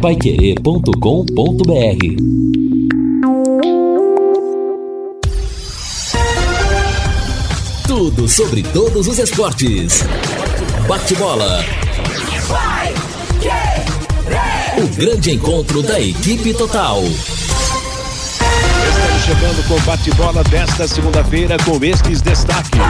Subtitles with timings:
[0.00, 0.90] paiquerê.com.br
[7.86, 10.02] Tudo sobre todos os esportes.
[10.88, 11.62] Bate-bola.
[14.78, 17.02] O grande encontro da equipe total.
[17.02, 17.20] Estamos
[19.26, 22.80] chegando com bate-bola desta segunda-feira com estes destaques.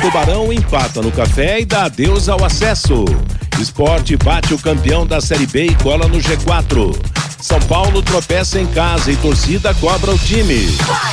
[0.00, 3.04] Tubarão empata no café e dá adeus ao acesso.
[3.60, 6.96] Esporte bate o campeão da Série B e cola no G4.
[7.40, 10.68] São Paulo tropeça em casa e torcida cobra o time.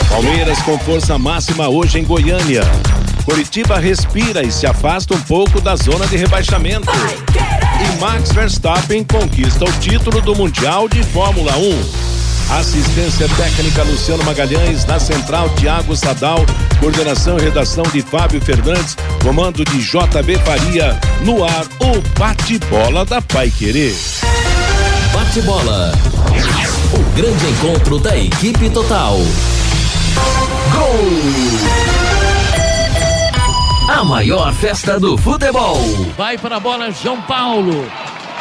[0.08, 2.62] Palmeiras com força máxima hoje em Goiânia.
[3.26, 6.91] Curitiba respira e se afasta um pouco da zona de rebaixamento.
[6.91, 12.24] E Max Verstappen conquista o título do Mundial de Fórmula 1.
[12.49, 16.45] Assistência técnica Luciano Magalhães, na central Tiago Sadal,
[16.80, 23.21] coordenação e redação de Fábio Fernandes, comando de JB Faria, no ar o bate-bola da
[23.21, 23.95] Pai Querer.
[25.12, 25.91] Bate-bola.
[26.94, 29.18] O grande encontro da equipe total.
[30.71, 31.96] Gol!
[33.90, 35.79] A maior festa do futebol.
[36.18, 37.85] Vai para a bola João Paulo.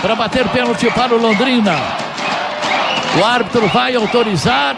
[0.00, 2.13] Para bater pênalti para o Londrina.
[3.18, 4.76] O árbitro vai autorizar.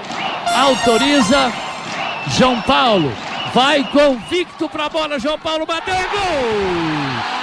[0.54, 1.52] Autoriza.
[2.36, 3.12] João Paulo.
[3.54, 5.18] Vai convicto para a bola.
[5.18, 7.36] João Paulo bateu gol!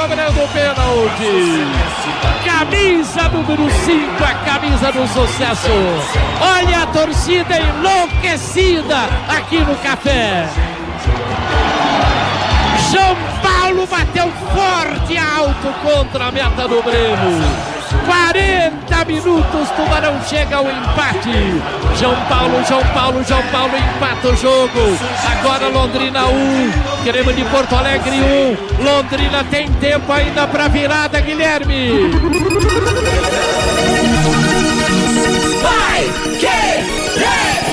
[0.00, 1.89] cobrando o pênalti.
[2.70, 5.68] Camisa número 5, a camisa do sucesso.
[6.40, 8.96] Olha a torcida enlouquecida
[9.28, 10.48] aqui no café.
[12.92, 17.69] João Paulo bateu forte e alto contra a meta do Breno.
[18.10, 21.30] 40 minutos, Tubarão chega ao empate.
[21.96, 24.98] João Paulo, João Paulo, João Paulo empata o jogo.
[25.30, 26.72] Agora Londrina 1, um,
[27.04, 28.24] Queremos de Porto Alegre 1.
[28.24, 28.84] Um.
[28.84, 32.10] Londrina tem tempo ainda para virada, Guilherme.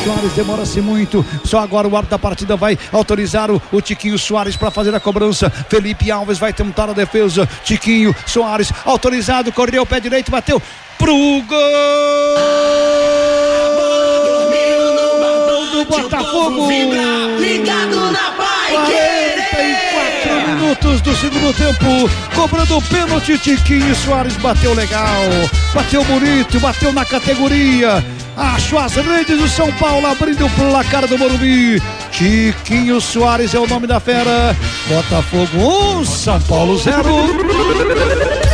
[0.07, 1.25] Soares demora-se muito.
[1.43, 4.99] Só agora o árbitro da partida vai autorizar o, o Tiquinho Soares para fazer a
[4.99, 5.49] cobrança.
[5.49, 7.47] Felipe Alves vai tentar a defesa.
[7.63, 10.61] Tiquinho Soares autorizado, correu o pé direito, bateu
[10.97, 11.57] pro gol
[15.73, 16.69] do Botafogo.
[17.39, 18.31] Ligado na
[18.71, 25.23] 44 minutos do segundo tempo, cobrando o pênalti, Tiquinho Soares bateu legal,
[25.73, 28.03] bateu bonito, bateu na categoria.
[28.37, 31.81] Acho as redes do São Paulo abrindo o placar do Morumbi.
[32.11, 34.55] Tiquinho Soares é o nome da fera.
[34.87, 38.46] Botafogo 1, um, São Paulo 0.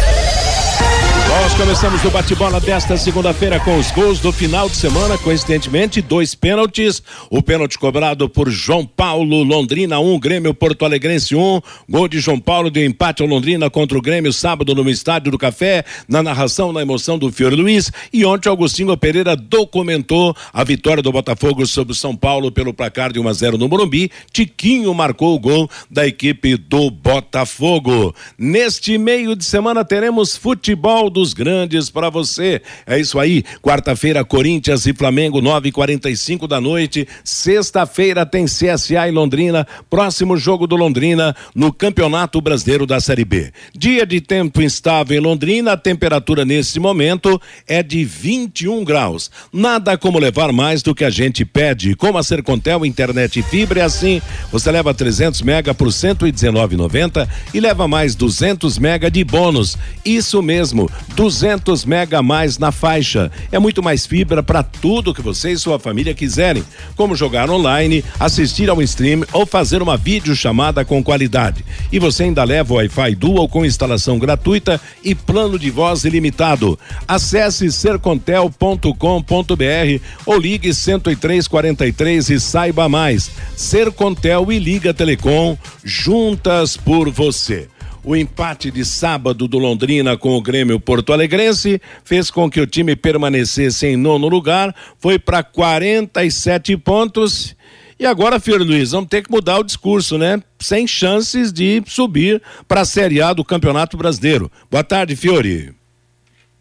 [1.34, 6.36] Nós começamos o bate-bola desta segunda-feira com os gols do final de semana, coincidentemente, dois
[6.36, 7.02] pênaltis.
[7.28, 11.40] O pênalti cobrado por João Paulo, Londrina 1, um, Grêmio Porto Alegrense 1.
[11.40, 11.60] Um.
[11.90, 15.38] Gol de João Paulo de empate ao Londrina contra o Grêmio sábado no Estádio do
[15.40, 17.92] Café, na narração, na emoção do Fiore Luiz.
[18.14, 23.12] E ontem Augustinho Pereira documentou a vitória do Botafogo sobre o São Paulo pelo placar
[23.12, 24.12] de 1 a 0 no Morumbi.
[24.32, 28.14] Tiquinho marcou o gol da equipe do Botafogo.
[28.38, 32.62] Neste meio de semana teremos futebol do dos grandes para você.
[32.86, 33.46] É isso aí.
[33.62, 37.08] Quarta-feira, Corinthians e Flamengo, 9h45 da noite.
[37.24, 39.66] Sexta-feira tem CSA e Londrina.
[39.90, 43.54] Próximo jogo do Londrina no Campeonato Brasileiro da Série B.
[43.74, 49.32] Dia de tempo instável em Londrina, a temperatura nesse momento é de 21 graus.
[49.52, 51.96] Nada como levar mais do que a gente pede.
[51.96, 54.22] Como a Sercontel Internet e Fibra é assim.
[54.52, 59.78] Você leva 300 mega por 119,90 e leva mais 200 mega de bônus.
[60.04, 60.90] Isso mesmo.
[61.16, 63.32] 200 mega a mais na faixa.
[63.52, 66.64] É muito mais fibra para tudo que você e sua família quiserem,
[66.96, 71.64] como jogar online, assistir ao stream ou fazer uma videochamada com qualidade.
[71.92, 76.78] E você ainda leva o Wi-Fi Dual com instalação gratuita e plano de voz ilimitado.
[77.08, 83.30] Acesse sercontel.com.br ou ligue 10343 e saiba mais.
[83.56, 87.73] Sercontel e Liga Telecom juntas por você.
[88.06, 92.68] O empate de sábado do Londrina com o Grêmio Porto Alegrense fez com que o
[92.68, 97.56] time permanecesse em nono lugar, foi para 47 pontos.
[97.98, 100.44] E agora, Fiore Luiz, vamos ter que mudar o discurso, né?
[100.60, 104.52] Sem chances de subir para a Série A do Campeonato Brasileiro.
[104.70, 105.74] Boa tarde, Fiore.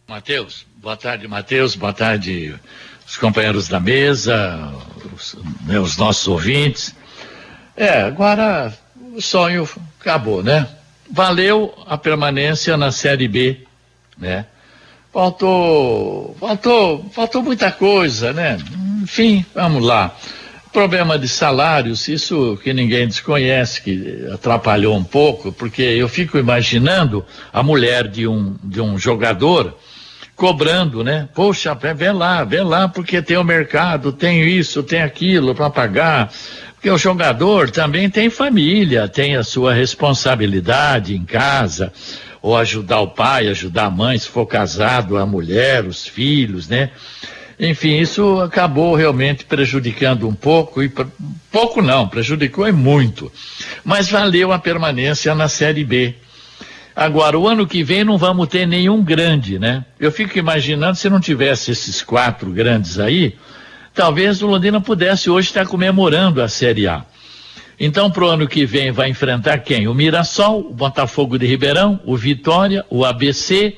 [0.08, 2.54] Matheus, boa tarde, Matheus, boa tarde,
[3.04, 4.72] os companheiros da mesa,
[5.12, 5.36] os,
[5.66, 6.94] né, os nossos ouvintes.
[7.76, 8.72] É, agora
[9.12, 9.68] o sonho
[9.98, 10.68] acabou, né?
[11.12, 13.60] Valeu a permanência na Série B,
[14.18, 14.46] né?
[15.12, 18.58] faltou, faltou, faltou muita coisa, né?
[19.02, 20.16] Enfim, vamos lá.
[20.72, 27.24] Problema de salários, isso que ninguém desconhece, que atrapalhou um pouco, porque eu fico imaginando
[27.52, 29.76] a mulher de um, de um jogador
[30.34, 31.28] cobrando, né?
[31.34, 36.32] Poxa, vem lá, vem lá, porque tem o mercado, tem isso, tem aquilo para pagar.
[36.82, 41.92] Porque o jogador também tem família, tem a sua responsabilidade em casa,
[42.42, 46.90] ou ajudar o pai, ajudar a mãe, se for casado, a mulher, os filhos, né?
[47.56, 50.92] Enfim, isso acabou realmente prejudicando um pouco, e
[51.52, 53.30] pouco não, prejudicou e muito.
[53.84, 56.16] Mas valeu a permanência na Série B.
[56.96, 59.84] Agora, o ano que vem não vamos ter nenhum grande, né?
[60.00, 63.36] Eu fico imaginando se não tivesse esses quatro grandes aí,
[63.94, 67.04] talvez o Londrina pudesse hoje estar comemorando a Série A.
[67.78, 69.88] Então, para o ano que vem, vai enfrentar quem?
[69.88, 73.76] O Mirassol, o Botafogo de Ribeirão, o Vitória, o ABC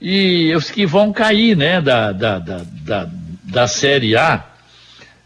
[0.00, 3.10] e os que vão cair, né, da, da, da, da,
[3.44, 4.44] da Série A.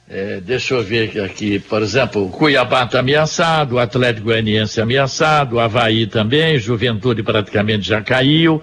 [0.07, 5.57] É, deixa eu ver aqui, por exemplo, o Cuiabá está ameaçado, o Atlético Goianiense ameaçado,
[5.57, 8.63] o Havaí também, Juventude praticamente já caiu.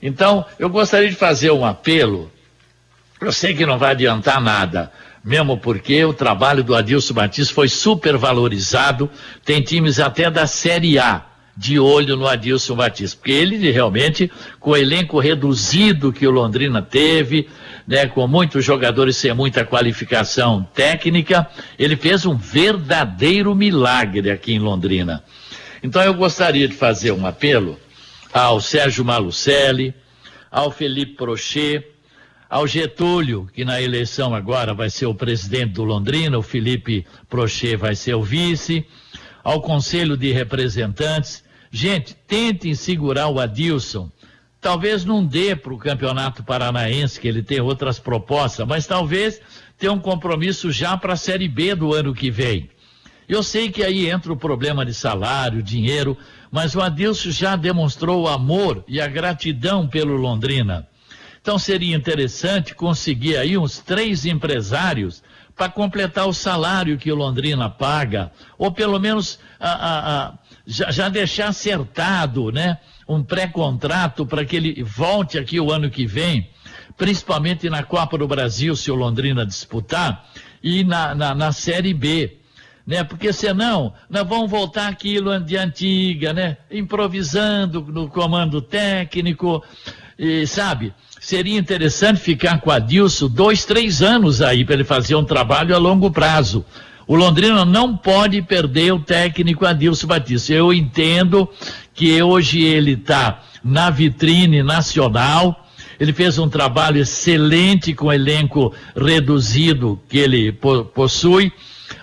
[0.00, 2.30] Então, eu gostaria de fazer um apelo.
[3.22, 4.90] Eu sei que não vai adiantar nada,
[5.24, 9.08] mesmo porque o trabalho do Adilson Batista foi super valorizado.
[9.44, 11.24] Tem times até da Série A
[11.56, 14.28] de olho no Adilson Batista, porque ele realmente,
[14.58, 17.48] com o elenco reduzido que o Londrina teve,
[17.86, 21.46] né, com muitos jogadores sem muita qualificação técnica,
[21.78, 25.22] ele fez um verdadeiro milagre aqui em Londrina.
[25.80, 27.78] Então eu gostaria de fazer um apelo
[28.32, 29.94] ao Sérgio Malucelli,
[30.50, 31.91] ao Felipe Prochet,
[32.52, 37.76] ao Getúlio, que na eleição agora vai ser o presidente do Londrina, o Felipe Prochet
[37.76, 38.84] vai ser o vice,
[39.42, 41.42] ao Conselho de Representantes.
[41.70, 44.10] Gente, tentem segurar o Adilson.
[44.60, 49.40] Talvez não dê para o Campeonato Paranaense, que ele tem outras propostas, mas talvez
[49.78, 52.68] tenha um compromisso já para a Série B do ano que vem.
[53.26, 56.18] Eu sei que aí entra o problema de salário, dinheiro,
[56.50, 60.86] mas o Adilson já demonstrou o amor e a gratidão pelo Londrina.
[61.42, 65.24] Então seria interessante conseguir aí uns três empresários
[65.56, 70.34] para completar o salário que o Londrina paga, ou pelo menos a, a, a,
[70.64, 72.78] já, já, deixar acertado, né?
[73.08, 76.48] Um pré-contrato para que ele volte aqui o ano que vem,
[76.96, 80.30] principalmente na Copa do Brasil, se o Londrina disputar,
[80.62, 82.38] e na, na, na Série B.
[82.86, 83.04] Né?
[83.04, 86.56] Porque senão nós vamos voltar aquilo de antiga, né?
[86.70, 89.62] Improvisando no comando técnico,
[90.22, 90.94] e, sabe?
[91.22, 95.72] seria interessante ficar com a Dilson dois, três anos aí para ele fazer um trabalho
[95.72, 96.64] a longo prazo.
[97.06, 100.52] O Londrina não pode perder o técnico Adilson Batista.
[100.52, 101.48] Eu entendo
[101.94, 105.64] que hoje ele está na vitrine nacional.
[105.98, 111.52] Ele fez um trabalho excelente com o elenco reduzido que ele po possui.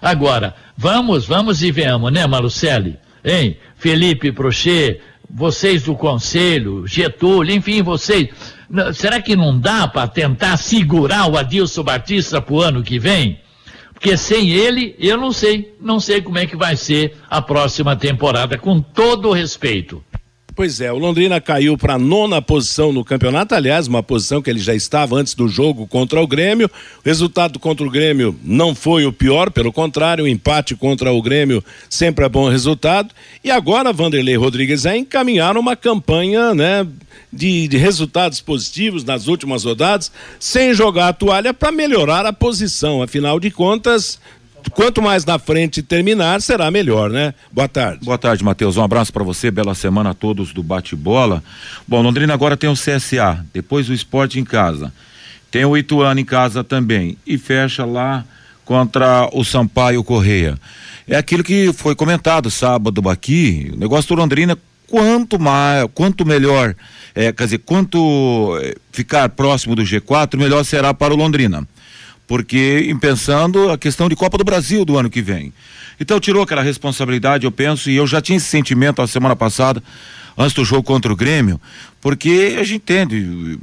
[0.02, 2.98] Agora, vamos, vamos e vemos, né, Malucelli?
[3.24, 3.58] Hein?
[3.76, 8.30] Felipe Prochet, vocês do Conselho, Getúlio, enfim, vocês
[8.94, 13.40] Será que não dá para tentar segurar o Adilson Batista para o ano que vem?
[13.94, 17.96] Porque sem ele, eu não sei, não sei como é que vai ser a próxima
[17.96, 20.04] temporada, com todo o respeito.
[20.60, 24.60] Pois é, o Londrina caiu para nona posição no campeonato, aliás, uma posição que ele
[24.60, 26.70] já estava antes do jogo contra o Grêmio.
[26.98, 31.22] O resultado contra o Grêmio não foi o pior, pelo contrário, o empate contra o
[31.22, 33.16] Grêmio sempre é bom resultado.
[33.42, 36.86] E agora Vanderlei Rodrigues é encaminhar uma campanha, né,
[37.32, 43.02] de, de resultados positivos nas últimas rodadas, sem jogar a toalha para melhorar a posição.
[43.02, 44.20] Afinal de contas,
[44.72, 47.34] quanto mais na frente terminar, será melhor, né?
[47.52, 48.06] Boa tarde.
[48.06, 48.78] Boa tarde, Matheus.
[48.78, 51.44] Um abraço para você, bela semana a todos do bate-bola.
[51.88, 54.92] Bom, Londrina agora tem o CSA, depois o esporte em casa.
[55.52, 57.18] Tem o Ituano em casa também.
[57.26, 58.24] E fecha lá
[58.66, 60.58] contra o Sampaio Correia.
[61.08, 63.72] É aquilo que foi comentado sábado aqui.
[63.74, 66.76] O negócio do Londrina, quanto mais, quanto melhor,
[67.16, 71.68] é, quer dizer, quanto é, ficar próximo do G4, melhor será para o Londrina
[72.30, 75.52] porque em pensando a questão de Copa do Brasil do ano que vem.
[76.00, 79.82] Então tirou aquela responsabilidade, eu penso, e eu já tinha esse sentimento a semana passada,
[80.38, 81.60] antes do jogo contra o Grêmio,
[82.02, 83.60] porque a gente entende,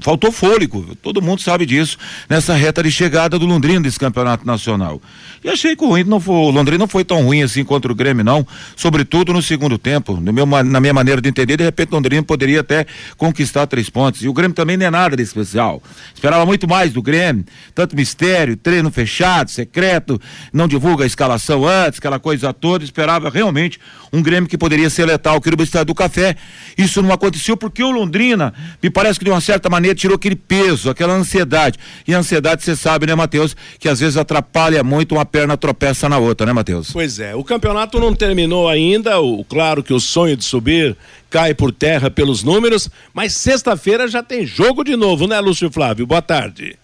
[0.00, 5.02] faltou fôlego, todo mundo sabe disso, nessa reta de chegada do Londrina desse campeonato nacional.
[5.42, 7.90] E achei que o, ruim não foi, o Londrina não foi tão ruim assim contra
[7.90, 10.16] o Grêmio, não, sobretudo no segundo tempo.
[10.20, 13.90] No meu, na minha maneira de entender, de repente o Londrina poderia até conquistar três
[13.90, 14.22] pontos.
[14.22, 15.82] E o Grêmio também não é nada de especial.
[16.14, 20.20] Esperava muito mais do Grêmio, tanto mistério, treino fechado, secreto,
[20.52, 22.84] não divulga a escalação antes, aquela coisa toda.
[22.84, 23.80] Esperava realmente
[24.12, 26.36] um Grêmio que poderia ser letal aqui no Estádio do Café.
[26.78, 28.52] Isso não aconteceu porque o Londrina,
[28.82, 31.78] me parece que de uma certa maneira tirou aquele peso, aquela ansiedade.
[32.06, 36.10] E a ansiedade, você sabe, né, Matheus, que às vezes atrapalha muito, uma perna tropeça
[36.10, 36.90] na outra, né, Matheus?
[36.92, 40.94] Pois é, o campeonato não terminou ainda, o, claro que o sonho de subir
[41.30, 46.06] cai por terra pelos números, mas sexta-feira já tem jogo de novo, né, Lúcio Flávio?
[46.06, 46.76] Boa tarde.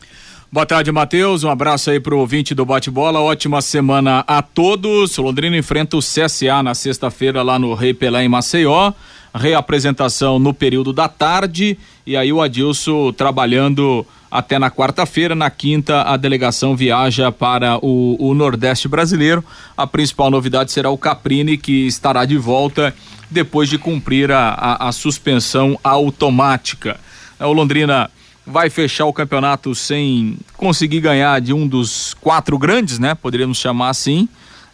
[0.50, 1.44] Boa tarde, Matheus.
[1.44, 3.20] Um abraço aí pro ouvinte do bate-bola.
[3.20, 5.16] Ótima semana a todos.
[5.16, 8.92] O Londrina enfrenta o CSA na sexta-feira lá no Rei Pelé em Maceió.
[9.34, 15.34] Reapresentação no período da tarde e aí o Adilson trabalhando até na quarta-feira.
[15.34, 19.44] Na quinta, a delegação viaja para o, o, Nordeste brasileiro.
[19.76, 22.94] A principal novidade será o Caprini, que estará de volta
[23.30, 26.99] depois de cumprir a, a, a suspensão automática.
[27.38, 28.10] O Londrina
[28.46, 33.14] vai fechar o campeonato sem conseguir ganhar de um dos quatro grandes, né?
[33.14, 34.28] Poderíamos chamar assim.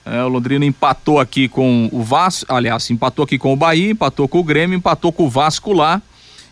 [0.06, 4.28] É, o Londrina empatou aqui com o Vasco, aliás, empatou aqui com o Bahia, empatou
[4.28, 6.00] com o Grêmio, empatou com o Vasco lá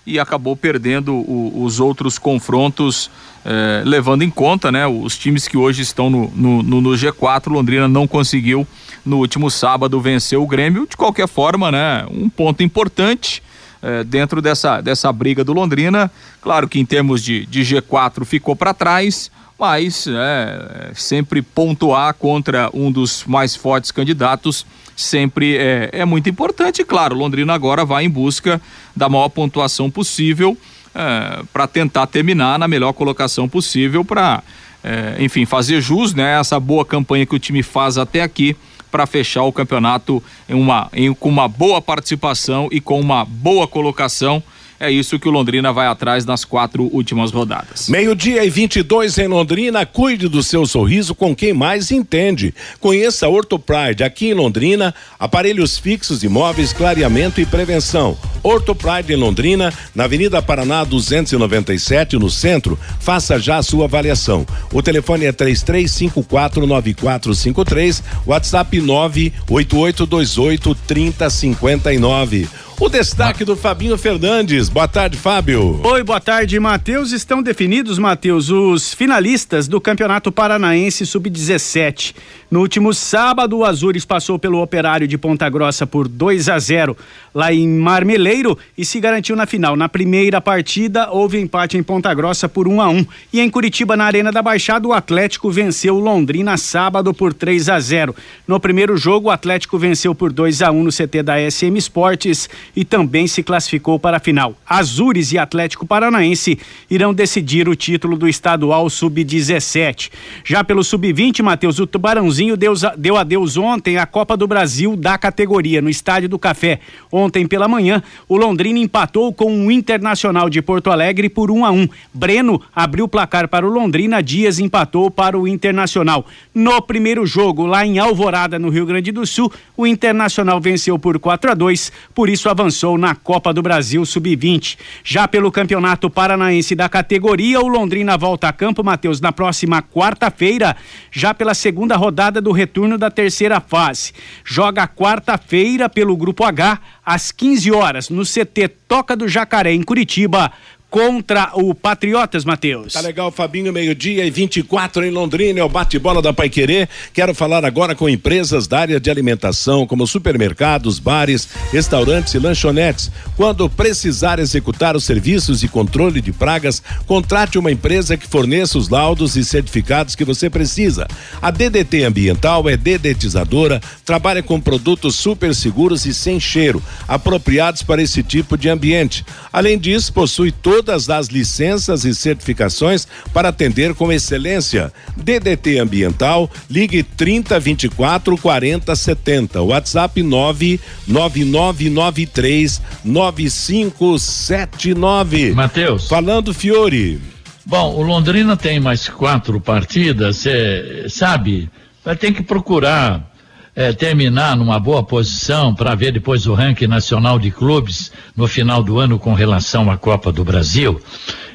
[0.04, 3.08] e acabou perdendo o, os outros confrontos,
[3.44, 4.86] é, levando em conta, né?
[4.86, 8.66] Os times que hoje estão no, no, no, no G4, Londrina não conseguiu
[9.04, 10.86] no último sábado vencer o Grêmio.
[10.86, 12.04] De qualquer forma, né?
[12.10, 13.40] Um ponto importante
[13.86, 16.10] eh, dentro dessa, dessa briga do Londrina.
[16.40, 22.70] Claro que em termos de, de G4 ficou para trás, mas é, sempre pontuar contra
[22.74, 26.84] um dos mais fortes candidatos sempre é, é muito importante.
[26.84, 28.60] Claro, Londrina agora vai em busca
[28.94, 30.56] da maior pontuação possível
[30.94, 34.42] é, para tentar terminar na melhor colocação possível para,
[34.82, 38.56] é, enfim, fazer jus né, essa boa campanha que o time faz até aqui
[38.90, 43.66] para fechar o campeonato em uma, em, com uma boa participação e com uma boa
[43.66, 44.40] colocação
[44.84, 47.88] é isso que o Londrina vai atrás nas quatro últimas rodadas.
[47.88, 49.86] Meio-dia e 22 em Londrina.
[49.86, 52.54] Cuide do seu sorriso com quem mais entende.
[52.80, 54.94] Conheça a Ortopride aqui em Londrina.
[55.18, 58.16] Aparelhos fixos, imóveis, clareamento e prevenção.
[58.42, 62.78] Ortopride em Londrina, na Avenida Paraná 297, no centro.
[63.00, 64.44] Faça já a sua avaliação.
[64.72, 72.48] O telefone é 33549453, WhatsApp 98828 3059.
[72.80, 74.68] O destaque do Fabinho Fernandes.
[74.68, 75.80] Boa tarde, Fábio.
[75.84, 77.12] Oi, boa tarde, Matheus.
[77.12, 82.14] Estão definidos, Matheus, os finalistas do Campeonato Paranaense Sub-17.
[82.50, 86.96] No último sábado, o Azures passou pelo Operário de Ponta Grossa por 2 a 0
[87.34, 89.76] lá em Marmeleiro e se garantiu na final.
[89.76, 93.96] Na primeira partida, houve empate em Ponta Grossa por 1 a 1 e em Curitiba,
[93.96, 98.14] na Arena da Baixada, o Atlético venceu Londrina sábado por 3 a 0.
[98.46, 102.48] No primeiro jogo, o Atlético venceu por 2 a 1 no CT da SM Esportes
[102.74, 104.54] e também se classificou para a final.
[104.66, 106.58] Azures e Atlético Paranaense
[106.90, 110.10] irão decidir o título do estadual sub-17.
[110.44, 115.16] Já pelo sub-20, Matheus, o Tubarãozinho deu, deu adeus ontem à Copa do Brasil da
[115.18, 116.80] categoria no Estádio do Café.
[117.10, 121.70] Ontem pela manhã, o Londrina empatou com o Internacional de Porto Alegre por 1 a
[121.70, 121.88] 1.
[122.12, 126.26] Breno abriu o placar para o Londrina, Dias empatou para o Internacional.
[126.54, 131.18] No primeiro jogo, lá em Alvorada, no Rio Grande do Sul, o Internacional venceu por
[131.18, 134.78] 4 a 2, por isso avançou na Copa do Brasil Sub-20.
[135.02, 140.76] Já pelo Campeonato Paranaense da categoria, o Londrina volta a campo, Matheus, na próxima quarta-feira,
[141.10, 144.12] já pela segunda rodada do retorno da terceira fase.
[144.44, 150.52] Joga quarta-feira pelo Grupo H, às 15 horas, no CT Toca do Jacaré, em Curitiba
[150.94, 152.92] contra o Patriotas, Matheus.
[152.92, 156.88] Tá legal, Fabinho, meio-dia e 24 em Londrina, é o bate-bola da Pai Querer.
[157.12, 163.10] Quero falar agora com empresas da área de alimentação, como supermercados, bares, restaurantes e lanchonetes.
[163.36, 168.88] Quando precisar executar os serviços e controle de pragas, contrate uma empresa que forneça os
[168.88, 171.08] laudos e certificados que você precisa.
[171.42, 178.00] A DDT Ambiental é dedetizadora, trabalha com produtos super seguros e sem cheiro, apropriados para
[178.00, 179.26] esse tipo de ambiente.
[179.52, 184.92] Além disso, possui todo todas as licenças e certificações para atender com excelência.
[185.16, 189.62] DDT Ambiental, ligue 30 24 40 70.
[189.62, 195.54] WhatsApp 99993 9579.
[195.54, 196.06] Matheus.
[196.06, 197.18] Falando Fiore.
[197.64, 201.70] Bom, o Londrina tem mais quatro partidas, cê, sabe?
[202.04, 203.32] Vai ter que procurar
[203.76, 208.82] é, terminar numa boa posição para ver depois o ranking nacional de clubes no final
[208.82, 211.00] do ano com relação à Copa do Brasil.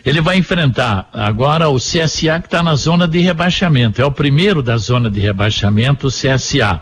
[0.05, 4.01] Ele vai enfrentar agora o CSA que está na zona de rebaixamento.
[4.01, 6.81] É o primeiro da zona de rebaixamento, o CSA.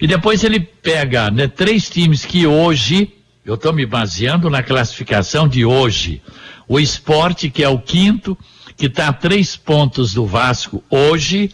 [0.00, 3.12] E depois ele pega né, três times que hoje,
[3.44, 6.22] eu estou me baseando na classificação de hoje.
[6.68, 8.36] O esporte, que é o quinto,
[8.76, 11.50] que está a três pontos do Vasco hoje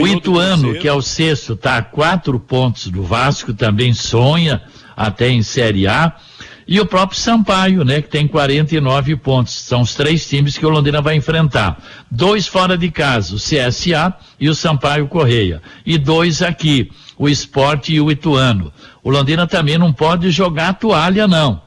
[0.00, 4.62] o Ituano, que é o sexto, está a quatro pontos do Vasco, também sonha
[4.96, 6.14] até em Série A.
[6.68, 9.52] E o próprio Sampaio, né, que tem 49 pontos.
[9.54, 11.82] São os três times que o Londrina vai enfrentar.
[12.08, 15.60] Dois fora de casa, o CSA e o Sampaio Correia.
[15.84, 18.72] E dois aqui, o Esporte e o Ituano.
[19.02, 21.60] O Londrina também não pode jogar toalha, não.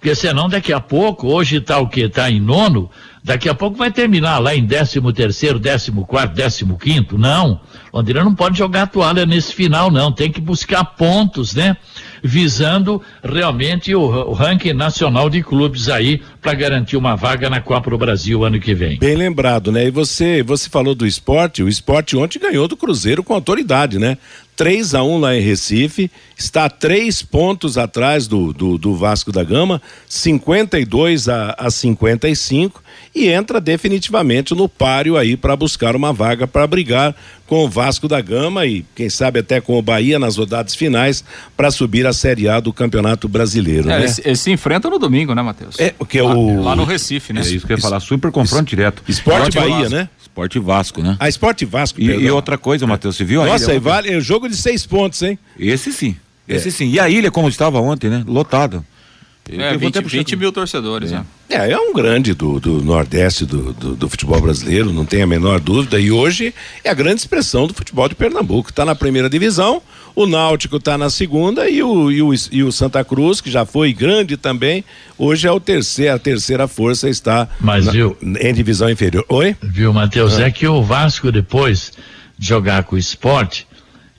[0.00, 2.00] Porque senão daqui a pouco, hoje está o que?
[2.00, 2.90] Está em nono,
[3.22, 7.18] daqui a pouco vai terminar lá em décimo terceiro, décimo quarto, décimo quinto.
[7.18, 7.60] Não.
[7.92, 10.10] Londrina não pode jogar toalha nesse final, não.
[10.10, 11.76] Tem que buscar pontos, né?
[12.22, 17.90] Visando realmente o, o ranking nacional de clubes aí para garantir uma vaga na Copa
[17.90, 18.98] do Brasil ano que vem.
[18.98, 19.86] Bem lembrado, né?
[19.86, 24.16] E você, você falou do esporte, o esporte ontem ganhou do Cruzeiro com autoridade, né?
[24.56, 29.42] 3 a 1 lá em Recife, está três pontos atrás do, do, do Vasco da
[29.42, 32.82] Gama, 52 a, a 55
[33.14, 37.16] e entra definitivamente no páreo aí para buscar uma vaga para brigar
[37.46, 41.24] com o Vasco da Gama e quem sabe até com o Bahia nas rodadas finais
[41.56, 44.14] para subir a Série A do Campeonato Brasileiro, É, né?
[44.24, 45.80] eles, se enfrentam no domingo, né, Matheus?
[45.80, 47.40] É, porque lá, o lá no Recife, né?
[47.40, 49.02] É isso que eu ia falar, super confronto direto.
[49.08, 49.90] Esporte Bahia, Vasco.
[49.94, 50.08] né?
[50.20, 51.16] Esporte Vasco, né?
[51.18, 53.80] A Esporte Vasco, E, e outra coisa, Matheus, você viu Nossa, ilha e ontem?
[53.80, 55.38] vale o jogo de seis pontos, hein?
[55.58, 56.16] Esse sim,
[56.48, 56.70] esse É.
[56.70, 56.90] sim.
[56.90, 58.24] E a ilha, como estava ontem, né?
[58.26, 58.84] Lotada.
[59.48, 61.24] Eu- É, eu vou 20, até puxar 20 mil torcedores, né?
[61.48, 65.26] É, é um grande do, do Nordeste do, do, do futebol brasileiro, não tem a
[65.26, 65.98] menor dúvida.
[65.98, 68.70] E hoje é a grande expressão do futebol de Pernambuco.
[68.70, 69.82] Está na primeira divisão,
[70.14, 73.64] o Náutico está na segunda e o, e, o, e o Santa Cruz, que já
[73.64, 74.84] foi grande também,
[75.18, 78.16] hoje é o terceiro, a terceira força está Mas, na- viu?
[78.22, 79.24] em divisão inferior.
[79.28, 79.56] Oi?
[79.62, 80.38] Viu, Matheus?
[80.38, 80.46] Ah.
[80.46, 81.92] É que o Vasco, depois
[82.38, 83.66] de jogar com o esporte,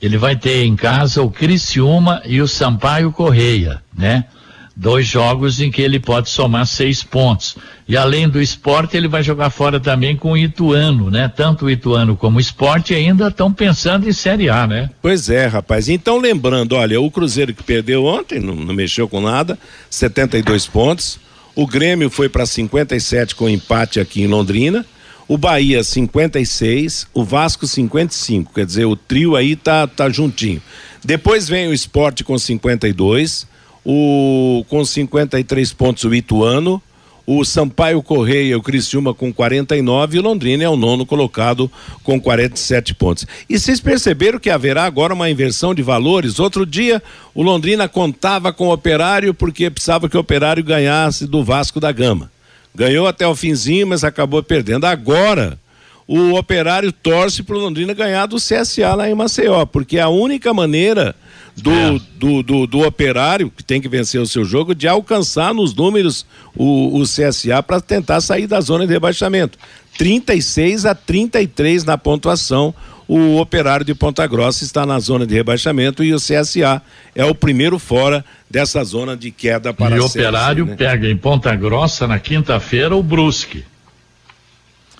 [0.00, 4.24] ele vai ter em casa o Criciúma e o Sampaio Correia, né?
[4.74, 7.56] Dois jogos em que ele pode somar seis pontos.
[7.86, 11.28] E além do esporte, ele vai jogar fora também com o Ituano, né?
[11.28, 14.88] Tanto o Ituano como o esporte ainda estão pensando em Série A, né?
[15.02, 15.88] Pois é, rapaz.
[15.88, 19.58] Então, lembrando, olha, o Cruzeiro que perdeu ontem, não, não mexeu com nada,
[19.90, 21.18] 72 pontos.
[21.54, 24.86] O Grêmio foi para 57 com empate aqui em Londrina.
[25.28, 30.62] O Bahia 56, o Vasco 55, quer dizer, o trio aí tá tá juntinho.
[31.04, 33.46] Depois vem o Esporte com 52,
[33.84, 36.82] o com 53 pontos o Ituano,
[37.26, 41.70] o Sampaio Correia, o Criciúma com 49 e o Londrina é o nono colocado
[42.02, 43.26] com 47 pontos.
[43.48, 46.38] E vocês perceberam que haverá agora uma inversão de valores?
[46.38, 47.02] Outro dia
[47.34, 51.92] o Londrina contava com o Operário porque precisava que o Operário ganhasse do Vasco da
[51.92, 52.30] Gama.
[52.74, 54.86] Ganhou até o finzinho, mas acabou perdendo.
[54.86, 55.58] Agora
[56.06, 60.08] o Operário torce para o Londrina ganhar do CSA lá em Maceió, porque é a
[60.08, 61.14] única maneira
[61.56, 62.00] do, É.
[62.16, 66.26] do, do, do operário, que tem que vencer o seu jogo, de alcançar nos números
[66.56, 69.58] o, o CSA para tentar sair da zona de rebaixamento.
[69.98, 72.74] 36 a 33 na pontuação.
[73.08, 76.80] O operário de Ponta Grossa está na zona de rebaixamento e o CSA
[77.14, 80.76] é o primeiro fora dessa zona de queda para e o Operário né?
[80.76, 83.64] pega em Ponta Grossa na quinta-feira o Brusque.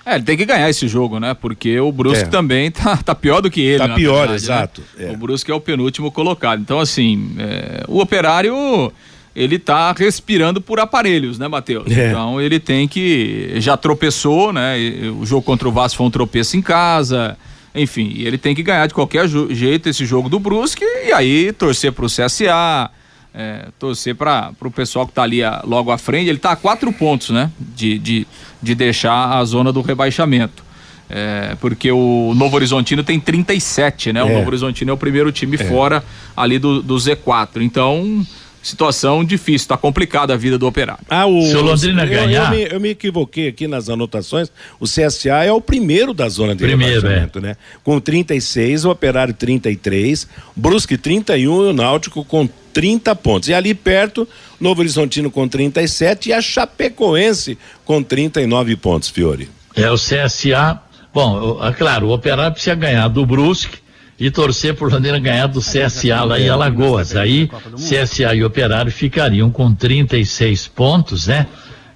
[0.05, 1.33] É, ele tem que ganhar esse jogo, né?
[1.33, 2.27] Porque o Brusque É.
[2.27, 3.77] também tá, tá pior do que ele.
[3.79, 4.35] Tá pior, verdade, né?
[4.35, 5.11] exato, é.
[5.11, 6.59] O Brusque é o penúltimo colocado.
[6.61, 8.91] Então, assim, é, o operário.
[9.35, 11.91] Ele tá respirando por aparelhos, né, Matheus?
[11.91, 12.09] É.
[12.09, 13.53] Então ele tem que.
[13.57, 14.75] Já tropeçou, né?
[15.19, 17.35] O jogo contra o Vasco foi um tropeço em casa.
[17.73, 21.91] Enfim, ele tem que ganhar de qualquer jeito esse jogo do Brusque e aí torcer
[21.91, 22.91] pro CSA,
[23.33, 26.29] é, torcer para o pessoal que tá ali a- logo à frente.
[26.29, 27.49] Ele tá a quatro pontos, né?
[27.59, 28.27] De, de,
[28.61, 30.63] de deixar a zona do rebaixamento.
[31.09, 34.23] É, porque o Novo Horizontino tem 37, né?
[34.23, 34.33] O É.
[34.35, 36.03] Novo Horizontino é o primeiro time fora
[36.35, 37.61] ali do, do Z4.
[37.61, 38.25] Então,
[38.63, 41.03] situação difícil, tá complicada a vida do operário.
[41.09, 44.49] Ah, o, Se o Londrina eu, ganhar- Eu me, eu me equivoquei aqui nas anotações.
[44.79, 47.57] O CSA é o primeiro da zona de Primeiro, rebaixamento, né?
[47.83, 53.49] Com 36, o Operário 33, Brusque 31 e o Náutico com 30 pontos.
[53.49, 54.27] E ali perto,
[54.59, 59.49] Novo Horizontino com 37 e a Chapecoense com 39 pontos, Fiore.
[59.75, 60.79] É o CSA.
[61.13, 63.77] Bom, é claro, o Operário precisa ganhar do Brusque
[64.23, 67.13] e torcer por Londrina ganhar do CSA lá em Alagoas.
[67.13, 71.45] Aí CSA e Operário ficariam com 36 pontos, né?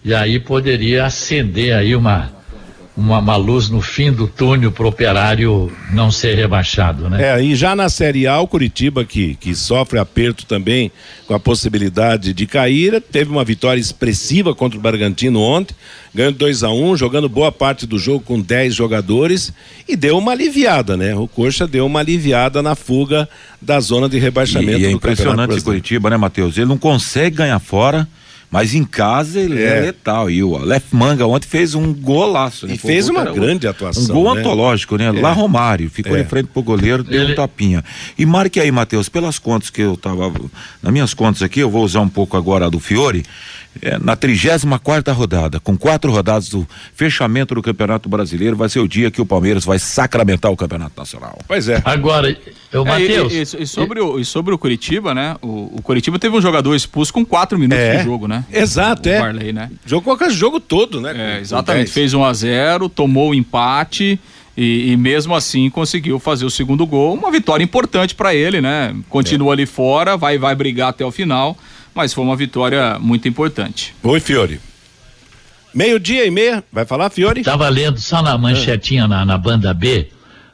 [0.04, 2.30] E aí poderia acender aí uma
[2.98, 7.38] uma, uma luz no fim do túnel para o Operário não ser rebaixado, né?
[7.38, 10.92] É, e já na Série A, o Curitiba, que, que sofre aperto também
[11.28, 15.76] com a possibilidade de cair, teve uma vitória expressiva contra o Bragantino ontem,
[16.14, 19.54] ganhando 2 a 1 jogando boa parte do jogo com 10 jogadores
[19.88, 21.14] e deu uma aliviada, né?
[21.14, 23.30] O Coxa deu uma aliviada na fuga
[23.62, 25.62] da zona de rebaixamento E, e é do impressionante.
[25.62, 26.58] Curitiba, né, Matheus?
[26.58, 28.08] Ele não consegue ganhar fora,
[28.50, 29.82] Mas em casa ele é, É.
[29.82, 30.30] letal.
[30.30, 32.66] E o Aleph Manga ontem fez um golaço.
[32.66, 32.74] né?
[32.74, 34.08] E um fez uma grande um atuação.
[34.16, 34.40] gol né?
[34.40, 35.12] antológico, né?
[35.12, 36.24] Lá Romário, ficou É.
[36.24, 37.84] de frente pro goleiro, deu Ele- um tapinha.
[38.18, 40.32] E marque aí, Matheus, pelas contas que eu tava.
[40.82, 43.26] Nas minhas contas aqui, eu vou usar um pouco agora a do Fiore.
[43.82, 48.80] É, na 34 quarta rodada, com quatro rodadas do fechamento do Campeonato Brasileiro, vai ser
[48.80, 51.38] o dia que o Palmeiras vai sacramentar o Campeonato Nacional.
[51.48, 51.82] Pois é.
[51.86, 52.36] Agora,
[52.74, 53.34] o É, Matheus.
[53.34, 55.36] e, e- e sobre o, e sobre o Curitiba, né?
[55.42, 57.98] O, o Curitiba teve um jogador expulso com quatro minutos É.
[57.98, 58.44] de jogo, né?
[58.52, 59.20] Exato, o é.
[59.20, 59.70] Varley, né?
[59.86, 61.38] Jogou com o jogo todo, né?
[61.38, 61.86] É, exatamente.
[61.86, 61.92] 10.
[61.94, 64.20] Fez 1 a 0 tomou o empate
[64.56, 67.14] e, e mesmo assim conseguiu fazer o segundo gol.
[67.14, 68.96] Uma vitória importante para ele, né?
[69.10, 71.58] Continua ali fora, vai, vai brigar até o final,
[71.98, 73.94] mas foi uma vitória muito importante.
[74.04, 74.60] Oi, Fiore.
[75.74, 76.64] Meio-dia e meia.
[76.72, 77.42] Vai falar, Fiore?
[77.44, 80.08] Tava lendo só na manchetinha na, na banda B.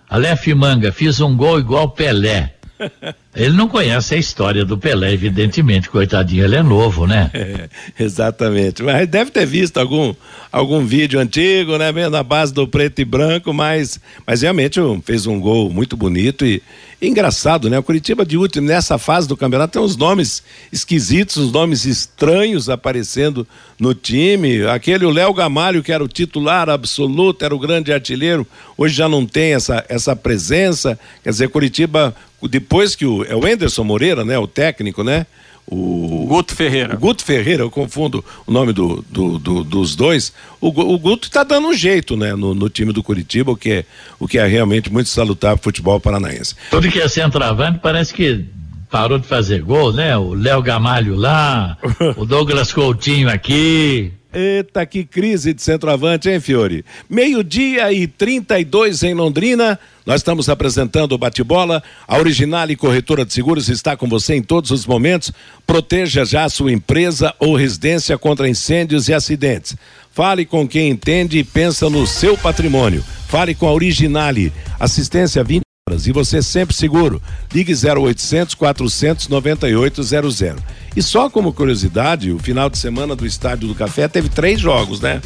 [0.10, 2.53] Aleph Manga, fiz um gol igual Pelé.
[3.36, 7.32] Ele não conhece a história do Pelé, evidentemente, coitadinho, ele é novo, né?
[7.34, 7.67] É,
[7.99, 8.84] exatamente.
[8.84, 10.13] Mas deve ter visto algum,
[10.51, 11.91] algum vídeo antigo, né?
[11.91, 15.97] Meio na base do preto e branco, mas, mas realmente um- fez um gol muito
[15.97, 16.62] bonito e
[17.07, 17.77] engraçado, né?
[17.79, 22.69] O Curitiba de último, nessa fase do campeonato, tem uns nomes esquisitos, uns nomes estranhos
[22.69, 23.47] aparecendo
[23.79, 24.65] no time.
[24.67, 29.09] Aquele, o Léo Gamalho, que era o titular absoluto, era o grande artilheiro, hoje já
[29.09, 30.99] não tem essa, essa presença.
[31.23, 33.23] Quer dizer, Curitiba, depois que o.
[33.23, 34.37] É o Enderson Moreira, né?
[34.37, 35.25] O técnico, né?
[35.65, 36.95] O, Guto Ferreira.
[36.95, 40.34] o Guto Ferreira, eu confundo o nome do, do- do- dos dois.
[40.60, 43.71] O, o Guto está dando um jeito né, no, no time do Curitiba, o que,
[43.71, 43.86] é,
[44.19, 46.56] o que é realmente muito salutar para o futebol paranaense.
[46.69, 48.45] Tudo que é centroavante parece que
[48.91, 50.15] parou de fazer gol, né?
[50.17, 51.78] O Léo Gamalho lá,
[52.17, 54.12] o Douglas Coutinho aqui.
[54.33, 56.83] Eita, que crise de centroavante, hein, Fiore?
[57.07, 59.79] Meio-dia e 32 em Londrina.
[60.05, 61.83] Nós estamos apresentando o bate-bola.
[62.07, 65.31] A Originale Corretora de Seguros está com você em todos os momentos.
[65.67, 69.75] Proteja já a sua empresa ou residência contra incêndios e acidentes.
[70.11, 73.03] Fale com quem entende e pensa no seu patrimônio.
[73.27, 74.51] Fale com a Originale.
[74.79, 77.21] Assistência 20 horas e você sempre seguro.
[77.53, 80.63] Ligue 0800 498 00.
[80.95, 85.01] E só como curiosidade, o final de semana do Estádio do Café teve três jogos,
[85.01, 85.21] né?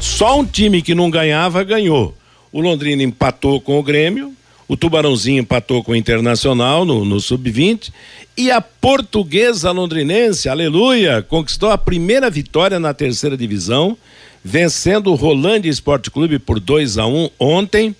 [0.00, 2.16] Só um time que não ganhava ganhou.
[2.50, 4.32] O Londrina empatou com o Grêmio,
[4.66, 7.92] o Tubarãozinho empatou com o Internacional no, no Sub-20
[8.36, 13.96] e a Portuguesa Londrinense, aleluia, conquistou a primeira vitória na terceira divisão,
[14.44, 17.94] vencendo o Rolândia Esporte Clube por 2 a 1 ontem.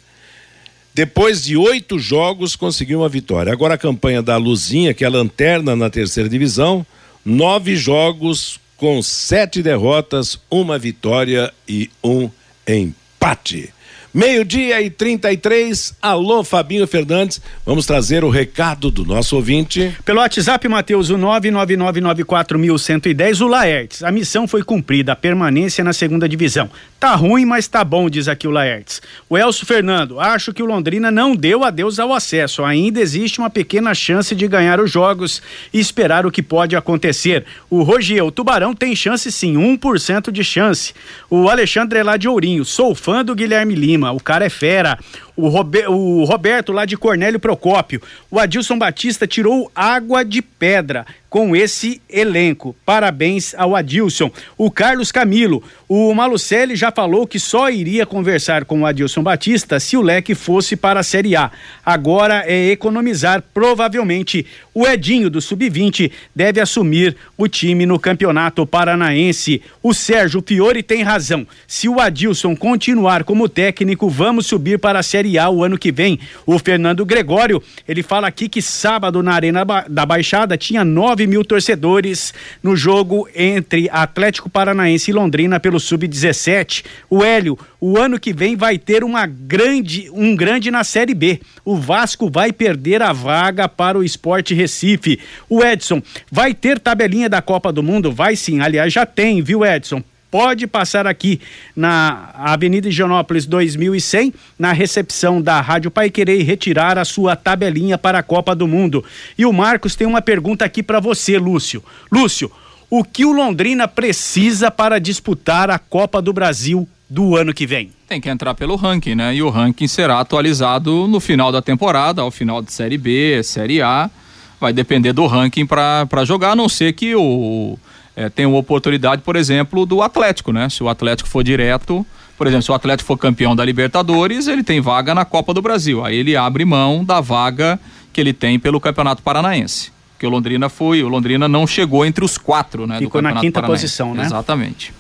[0.94, 3.52] Depois de oito jogos, conseguiu uma vitória.
[3.52, 6.84] Agora a campanha da Luzinha, que é a lanterna na terceira divisão,
[7.24, 12.28] nove jogos com sete derrotas, uma vitória e um
[12.66, 13.72] empate.
[14.14, 15.94] Meio-dia e 33.
[16.02, 17.40] Alô, Fabinho Fernandes.
[17.64, 19.96] Vamos trazer o recado do nosso ouvinte.
[20.04, 24.02] Pelo WhatsApp, Matheus, o 999941110, o Laertes.
[24.02, 26.68] A missão foi cumprida, a permanência na segunda divisão.
[27.00, 29.00] Tá ruim, mas tá bom, diz aqui o Laertes.
[29.30, 32.62] O Elcio Fernando, acho que o Londrina não deu adeus ao acesso.
[32.62, 35.40] Ainda existe uma pequena chance de ganhar os jogos
[35.72, 37.46] e esperar o que pode acontecer.
[37.70, 40.92] O Rogier, o Tubarão tem chance sim, 1% de chance.
[41.30, 44.98] O Alexandre lá de Ourinho, sou fã do Guilherme Lima, o cara é fera.
[45.36, 48.02] O, o Roberto lá de Cornélio Procópio.
[48.30, 52.76] O Adilson Batista tirou água de pedra com esse elenco.
[52.84, 54.30] Parabéns ao Adilson.
[54.58, 55.62] O Carlos Camilo.
[55.88, 60.34] O Malucelli já falou que só iria conversar com o Adilson Batista se o leque
[60.34, 61.50] fosse para a Série A.
[61.86, 63.42] Agora é economizar.
[63.54, 69.62] Provavelmente o Edinho do Sub-20 deve assumir o time no Campeonato Paranaense.
[69.82, 71.46] O Sérgio Fiore tem razão.
[71.66, 75.90] Se o Adilson continuar como técnico, vamos subir para a Série A o ano que
[75.90, 76.18] vem.
[76.44, 80.84] O Fernando Gregório, ele fala aqui que sábado na Arena da Baixada tinha
[81.22, 86.84] 9 mil torcedores no jogo entre Atlético Paranaense e Londrina pelo Sub-17.
[87.08, 91.40] O Hélio, o ano que vem vai ter uma grande, um grande na Série B.
[91.64, 95.18] O Vasco vai perder a vaga para o Esporte Recife.
[95.48, 98.12] O Edson, vai ter tabelinha da Copa do Mundo?
[98.12, 100.02] Vai sim, aliás, já tem, viu, Edson?
[100.32, 101.42] Pode passar aqui
[101.76, 107.98] na Avenida Higienópolis 2100, na recepção da Rádio Pai Querer e retirar a sua tabelinha
[107.98, 109.04] para a Copa do Mundo.
[109.36, 111.84] E o Marcos tem uma pergunta aqui para você, Lúcio.
[112.10, 112.50] Lúcio,
[112.88, 117.90] o que o Londrina precisa para disputar a Copa do Brasil do ano que vem?
[118.08, 119.34] Tem que entrar pelo ranking, né?
[119.34, 123.82] E o ranking será atualizado no final da temporada, ao final de Série B, Série
[123.82, 124.10] A.
[124.58, 127.78] Vai depender do ranking para jogar, a não ser que o
[128.16, 130.68] é, tenha uma oportunidade, por exemplo, do Atlético, né?
[130.68, 132.04] Se o Atlético for direto,
[132.36, 135.62] por exemplo, se o Atlético for campeão da Libertadores, ele tem vaga na Copa do
[135.62, 136.04] Brasil.
[136.04, 137.78] Aí ele abre mão da vaga
[138.12, 139.90] que ele tem pelo Campeonato Paranaense.
[140.14, 142.98] porque o Londrina foi, o Londrina não chegou entre os quatro, né?
[142.98, 143.84] Ficou na quinta Paranaense.
[143.84, 144.24] posição, né?
[144.24, 144.92] Exatamente.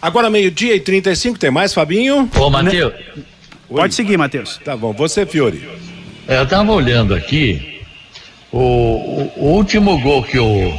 [0.00, 2.28] Agora meio-dia e 35, tem mais, Fabinho?
[2.38, 2.92] Ô, Matheus.
[3.68, 4.58] Pode seguir, Matheus.
[4.64, 5.68] Tá bom, você, Fiore.
[6.26, 7.80] É, eu tava olhando aqui,
[8.52, 10.72] o, o, o último gol que o.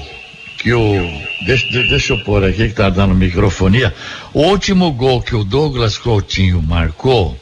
[0.61, 1.09] Que o
[1.45, 3.93] deixa, deixa eu pôr aqui que tá dando microfonia.
[4.33, 7.37] O último gol que o Douglas Coutinho marcou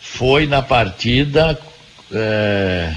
[0.00, 1.58] foi na partida.
[2.12, 2.92] É,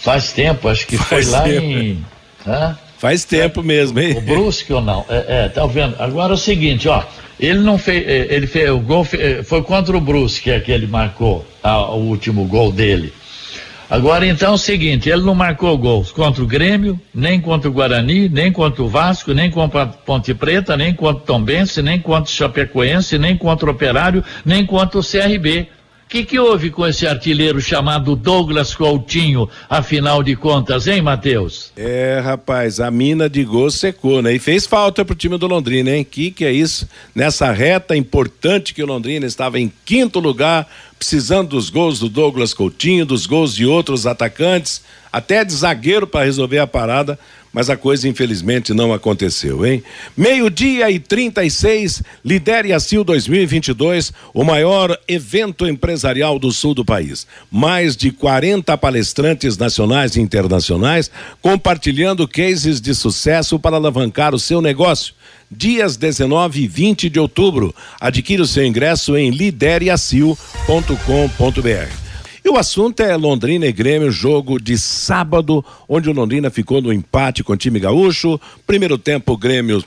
[0.00, 1.64] faz tempo, acho que faz foi lá tempo.
[1.64, 2.06] em.
[2.46, 2.78] Hã?
[2.98, 4.18] Faz tempo mesmo, hein?
[4.18, 5.04] O Brusque ou não?
[5.08, 5.96] É, é, tá vendo?
[6.00, 7.02] Agora é o seguinte, ó.
[7.38, 8.06] Ele não fez.
[8.06, 8.70] É, ele fez.
[8.70, 12.70] O gol fez, foi contra o Brusque é que ele marcou a, o último gol
[12.72, 13.12] dele.
[13.90, 17.72] Agora então é o seguinte, ele não marcou gols contra o Grêmio, nem contra o
[17.72, 21.98] Guarani, nem contra o Vasco, nem contra a Ponte Preta, nem contra o Tombense, nem
[21.98, 25.68] contra o Chapecoense, nem contra o Operário, nem contra o CRB.
[26.08, 31.70] O que, que houve com esse artilheiro chamado Douglas Coutinho, afinal de contas, hein, Matheus?
[31.76, 34.34] É, rapaz, a mina de gol secou, né?
[34.34, 36.02] E fez falta pro time do Londrina, hein?
[36.02, 36.88] Que que é isso?
[37.14, 40.66] Nessa reta importante que o Londrina estava em quinto lugar,
[40.98, 44.80] precisando dos gols do Douglas Coutinho, dos gols de outros atacantes,
[45.12, 47.18] até de zagueiro para resolver a parada,
[47.52, 49.82] mas a coisa infelizmente não aconteceu, hein?
[50.16, 57.26] Meio-dia e 36, lidere a CIL 2022, o maior evento empresarial do sul do país.
[57.50, 64.60] Mais de 40 palestrantes nacionais e internacionais compartilhando cases de sucesso para alavancar o seu
[64.60, 65.14] negócio
[65.50, 67.74] dias 19 e 20 de outubro.
[68.00, 72.07] Adquira o seu ingresso em lideriacil.com.br.
[72.48, 76.90] E o assunto é Londrina e Grêmio, jogo de sábado, onde o Londrina ficou no
[76.90, 78.40] empate com o time gaúcho.
[78.66, 79.84] Primeiro tempo, o Grêmio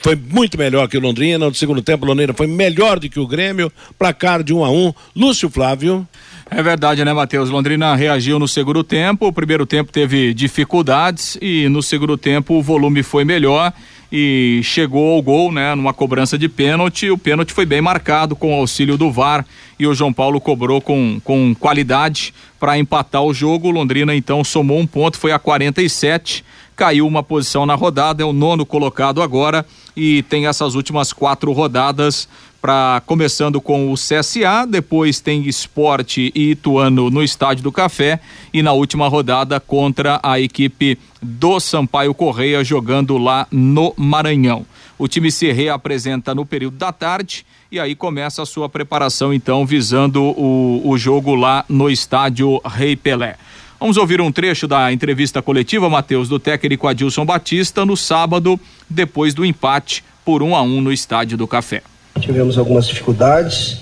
[0.00, 1.48] foi muito melhor que o Londrina.
[1.48, 3.72] No segundo tempo, o Londrina foi melhor do que o Grêmio.
[3.98, 4.94] Placar de 1 um a 1 um.
[5.16, 6.06] Lúcio Flávio.
[6.48, 7.50] É verdade, né, Matheus?
[7.50, 9.26] Londrina reagiu no segundo tempo.
[9.26, 13.72] O primeiro tempo teve dificuldades e no segundo tempo o volume foi melhor
[14.12, 17.10] e chegou ao gol, né, numa cobrança de pênalti.
[17.10, 19.46] O pênalti foi bem marcado com o auxílio do VAR
[19.78, 23.70] e o João Paulo cobrou com, com qualidade para empatar o jogo.
[23.70, 26.44] Londrina então somou um ponto, foi a 47,
[26.76, 29.64] caiu uma posição na rodada, é o nono colocado agora
[29.96, 32.28] e tem essas últimas quatro rodadas
[32.62, 38.20] para começando com o CSA, depois tem Esporte e Ituano no Estádio do Café
[38.54, 44.64] e na última rodada contra a equipe do Sampaio Correia jogando lá no Maranhão.
[44.96, 49.66] O time se reapresenta no período da tarde e aí começa a sua preparação então
[49.66, 53.36] visando o, o jogo lá no estádio Rei Pelé.
[53.80, 59.34] Vamos ouvir um trecho da entrevista coletiva, Matheus, do técnico Adilson Batista no sábado, depois
[59.34, 61.82] do empate por um a um no estádio do Café.
[62.22, 63.78] Tivemos algumas dificuldades,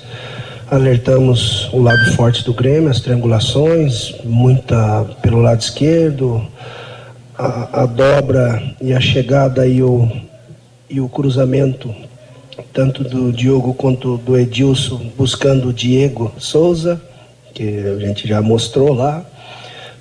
[0.70, 6.42] alertamos o lado forte do Grêmio, as triangulações, muita pelo lado esquerdo,
[7.36, 10.10] a, a dobra e a chegada e o,
[10.88, 11.94] e o cruzamento,
[12.72, 16.98] tanto do Diogo quanto do Edilson, buscando o Diego Souza,
[17.52, 19.22] que a gente já mostrou lá.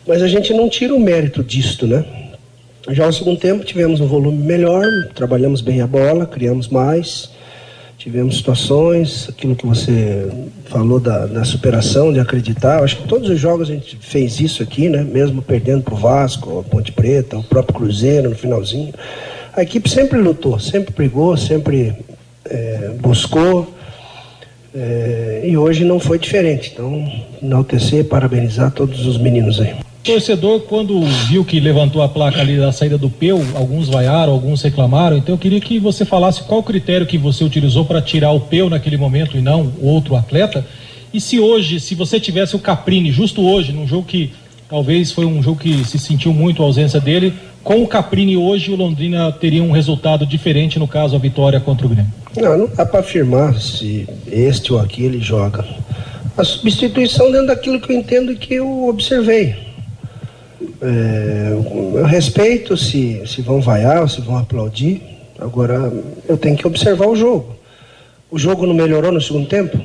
[0.07, 2.05] Mas a gente não tira o mérito disto, né?
[2.87, 7.37] Já no segundo tempo tivemos um volume melhor, trabalhamos bem a bola, criamos mais
[7.99, 10.31] tivemos situações, aquilo que você
[10.65, 12.81] falou da, da superação, de acreditar.
[12.81, 15.03] Acho que todos os jogos a gente fez isso aqui, né?
[15.03, 18.93] Mesmo perdendo para o Vasco, a Ponte Preta, o próprio Cruzeiro no finalzinho.
[19.53, 21.93] A equipe sempre lutou, sempre brigou, sempre
[22.45, 23.75] é, buscou.
[24.73, 26.71] É, e hoje não foi diferente.
[26.73, 27.05] Então,
[27.43, 29.75] enaltecer, parabenizar todos os meninos aí
[30.09, 34.59] torcedor, quando viu que levantou a placa ali da saída do Peu, alguns vaiaram, alguns
[34.63, 35.15] reclamaram.
[35.15, 38.39] Então eu queria que você falasse qual o critério que você utilizou para tirar o
[38.39, 40.65] Peu naquele momento e não outro atleta.
[41.13, 44.33] E se hoje, se você tivesse o Caprini, justo hoje, num jogo que
[44.67, 47.31] talvez foi um jogo que se sentiu muito a ausência dele,
[47.63, 51.85] com o Caprini hoje o Londrina teria um resultado diferente, no caso a vitória contra
[51.85, 52.11] o Grêmio?
[52.35, 55.63] Não, não dá para afirmar se este ou aquele joga.
[56.35, 59.68] A substituição dentro daquilo que eu entendo e que eu observei
[60.81, 61.53] é,
[61.95, 65.01] eu respeito se, se vão vaiar ou se vão aplaudir.
[65.39, 65.91] Agora,
[66.27, 67.55] eu tenho que observar o jogo.
[68.29, 69.79] O jogo não melhorou no segundo tempo?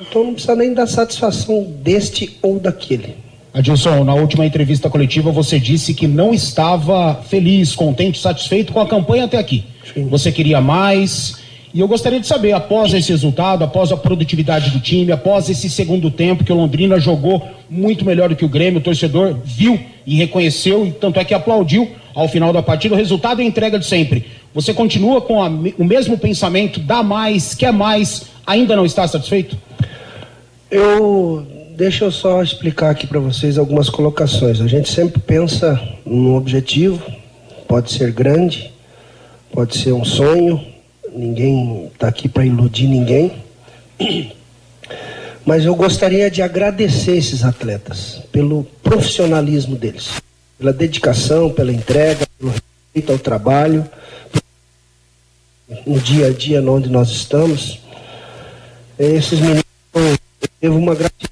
[0.00, 3.16] Então não precisa nem dar satisfação deste ou daquele.
[3.52, 8.86] Adilson, na última entrevista coletiva você disse que não estava feliz, contente, satisfeito com a
[8.86, 9.64] campanha até aqui.
[9.92, 10.08] Sim.
[10.08, 11.36] Você queria mais,
[11.74, 15.70] e eu gostaria de saber, após esse resultado, após a produtividade do time, após esse
[15.70, 19.80] segundo tempo que o Londrina jogou muito melhor do que o Grêmio, o torcedor viu
[20.06, 23.78] e reconheceu, e tanto é que aplaudiu ao final da partida, o resultado é entrega
[23.78, 24.26] de sempre.
[24.54, 29.56] Você continua com a, o mesmo pensamento, dá mais, quer mais, ainda não está satisfeito?
[30.70, 34.60] Eu deixa eu só explicar aqui para vocês algumas colocações.
[34.60, 37.02] A gente sempre pensa num objetivo,
[37.66, 38.70] pode ser grande,
[39.50, 40.71] pode ser um sonho,
[41.14, 43.32] ninguém está aqui para iludir ninguém.
[45.44, 50.10] Mas eu gostaria de agradecer esses atletas pelo profissionalismo deles,
[50.58, 53.88] pela dedicação, pela entrega, pelo respeito ao trabalho,
[55.86, 57.80] no dia a dia onde nós estamos.
[58.98, 59.64] Esses meninos
[60.60, 61.30] devo uma gratidão.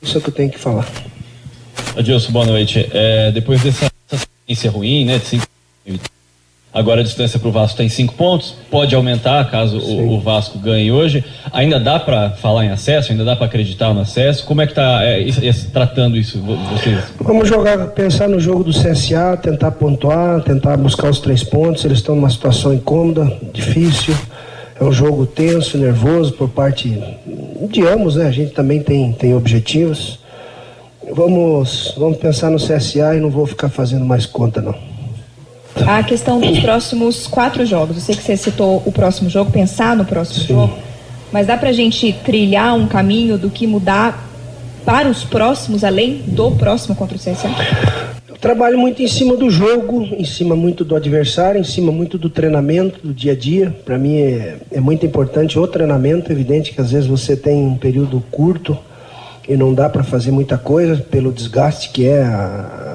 [0.00, 0.88] Isso é o que eu tenho que falar.
[1.96, 2.88] Adilson, boa noite.
[2.92, 6.00] É, depois dessa sequência ruim, né, de
[6.72, 10.58] agora a distância para o Vasco tem cinco pontos, pode aumentar caso o, o, Vasco
[10.58, 11.24] ganhe hoje.
[11.52, 13.12] Ainda dá para falar em acesso?
[13.12, 14.44] Ainda dá para acreditar no acesso?
[14.44, 15.26] Como é que está é,
[15.72, 16.98] tratando isso vocês?
[17.20, 21.84] Vamos jogar, pensar no jogo do CSA, tentar pontuar, tentar buscar os três pontos.
[21.84, 24.14] Eles estão numa situação incômoda, difícil.
[24.80, 26.88] É um jogo tenso, nervoso por parte
[27.70, 28.26] de ambos, né?
[28.26, 30.18] A gente também tem, tem objetivos.
[31.14, 34.91] Vamos, vamos pensar no CSA e não vou ficar fazendo mais conta, não.
[35.86, 37.96] A questão dos próximos quatro jogos.
[37.96, 40.54] Eu sei que você citou o próximo jogo, pensar no próximo Sim.
[40.54, 40.74] jogo,
[41.32, 44.28] mas dá pra gente trilhar um caminho do que mudar
[44.84, 47.48] para os próximos, além do próximo contra o CSA?
[48.42, 52.28] Trabalho muito em cima do jogo, em cima muito do adversário, em cima muito do
[52.28, 53.72] treinamento, do dia a dia.
[53.84, 56.28] Para mim é, é muito importante o treinamento.
[56.28, 58.76] É evidente que às vezes você tem um período curto
[59.48, 62.91] e não dá para fazer muita coisa pelo desgaste que é a,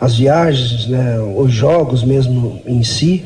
[0.00, 3.24] as viagens, né, os jogos mesmo em si.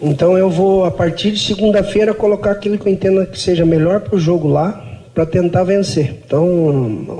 [0.00, 4.00] Então eu vou, a partir de segunda-feira, colocar aquilo que eu entendo que seja melhor
[4.00, 4.82] para o jogo lá,
[5.14, 6.22] para tentar vencer.
[6.24, 6.46] Então,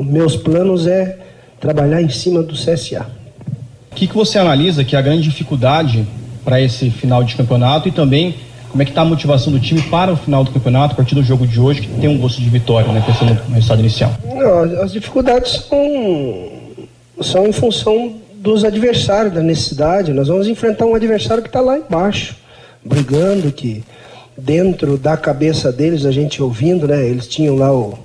[0.00, 1.18] meus planos é
[1.60, 3.06] trabalhar em cima do CSA.
[3.92, 6.06] O que, que você analisa que é a grande dificuldade
[6.44, 8.34] para esse final de campeonato e também
[8.70, 11.16] como é que está a motivação do time para o final do campeonato, a partir
[11.16, 14.14] do jogo de hoje, que tem um gosto de vitória, né, pensando no resultado inicial?
[14.24, 16.48] Não, as dificuldades são,
[17.20, 20.12] são em função dos adversários, da necessidade.
[20.12, 22.36] Nós vamos enfrentar um adversário que está lá embaixo,
[22.82, 23.84] brigando, que
[24.36, 27.98] dentro da cabeça deles, a gente ouvindo, né, eles tinham lá o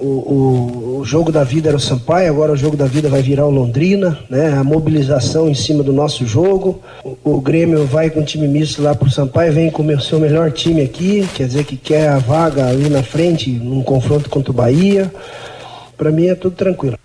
[0.00, 3.20] o, o, o, jogo da vida era o Sampaio, agora o jogo da vida vai
[3.20, 4.54] virar o Londrina, né?
[4.54, 6.80] A mobilização em cima do nosso jogo.
[7.04, 10.18] O, o Grêmio vai com o time misto lá pro Sampaio, vem com o seu
[10.18, 14.50] melhor time aqui, quer dizer que quer a vaga ali na frente num confronto contra
[14.50, 15.12] o Bahia.
[15.98, 16.96] Para mim é tudo tranquilo.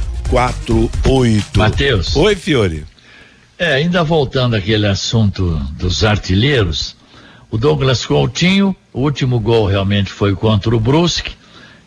[1.56, 2.16] Matheus.
[2.16, 2.86] Oi, Fiore.
[3.58, 6.96] É, ainda voltando àquele assunto dos artilheiros,
[7.50, 11.32] o Douglas Coutinho, o último gol realmente foi contra o Brusque.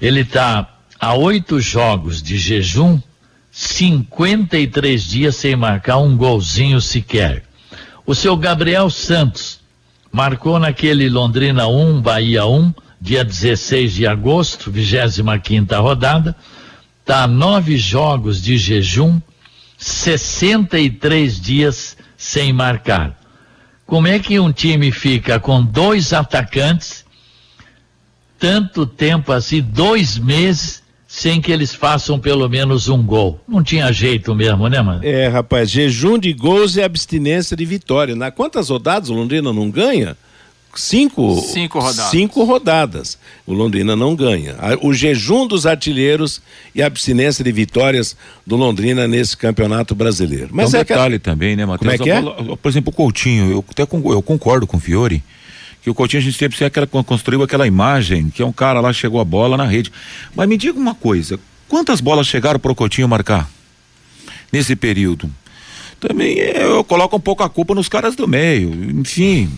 [0.00, 2.98] Ele está a oito jogos de jejum,
[3.52, 7.44] 53 dias sem marcar um golzinho sequer.
[8.06, 9.59] O seu Gabriel Santos
[10.10, 16.36] marcou naquele Londrina 1, Bahia 1, dia 16 de agosto, 25 rodada,
[17.04, 19.20] tá nove jogos de jejum,
[19.78, 23.18] 63 dias sem marcar.
[23.86, 27.04] Como é que um time fica com dois atacantes,
[28.38, 33.40] tanto tempo assim, dois meses, sem que eles façam pelo menos um gol.
[33.48, 35.04] Não tinha jeito mesmo, né, mano?
[35.04, 38.14] É, rapaz, jejum de gols e abstinência de vitória.
[38.14, 40.16] Na quantas rodadas o Londrina não ganha?
[40.72, 42.10] Cinco, cinco rodadas.
[42.12, 43.18] Cinco rodadas.
[43.44, 44.54] O Londrina não ganha.
[44.82, 46.40] O jejum dos artilheiros
[46.72, 50.50] e a abstinência de vitórias do Londrina nesse campeonato brasileiro.
[50.52, 51.24] Mas é um é detalhe que...
[51.24, 51.98] também, né, Matheus?
[51.98, 52.56] Como é que é?
[52.56, 55.24] Por exemplo, o Coutinho, eu até eu concordo com o Fiore
[55.82, 58.92] que o Coutinho a gente sempre aquela, construiu aquela imagem que é um cara lá
[58.92, 59.90] chegou a bola na rede.
[60.34, 63.48] Mas me diga uma coisa, quantas bolas chegaram para o Coutinho marcar
[64.52, 65.30] nesse período?
[65.98, 69.50] Também eu coloco um pouco a culpa nos caras do meio, enfim.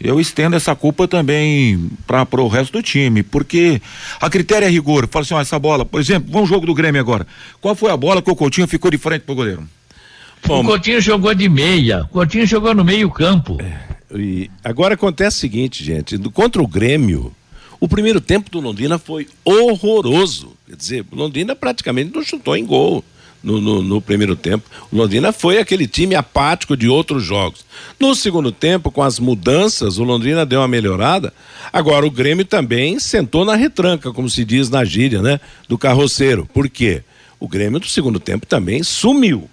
[0.00, 3.80] eu estendo essa culpa também para o resto do time, porque
[4.20, 5.08] a critério é rigor.
[5.08, 7.26] Fala assim, ó, essa bola, por exemplo, vamos jogo do Grêmio agora.
[7.60, 9.66] Qual foi a bola que o Coutinho ficou de frente pro goleiro?
[10.44, 12.02] Bom, o Coutinho jogou de meia.
[12.04, 13.56] O Coutinho jogou no meio campo.
[13.60, 17.34] É, e agora acontece o seguinte, gente, contra o Grêmio,
[17.80, 20.52] o primeiro tempo do Londrina foi horroroso.
[20.66, 23.04] Quer dizer, o Londrina praticamente não chutou em gol
[23.42, 24.68] no, no, no, primeiro tempo.
[24.90, 27.64] O Londrina foi aquele time apático de outros jogos.
[27.98, 31.32] No segundo tempo, com as mudanças, o Londrina deu uma melhorada.
[31.72, 35.38] Agora, o Grêmio também sentou na retranca, como se diz na gíria, né?
[35.68, 36.48] Do carroceiro.
[36.52, 37.02] Por quê?
[37.38, 39.48] O Grêmio, no segundo tempo, também sumiu.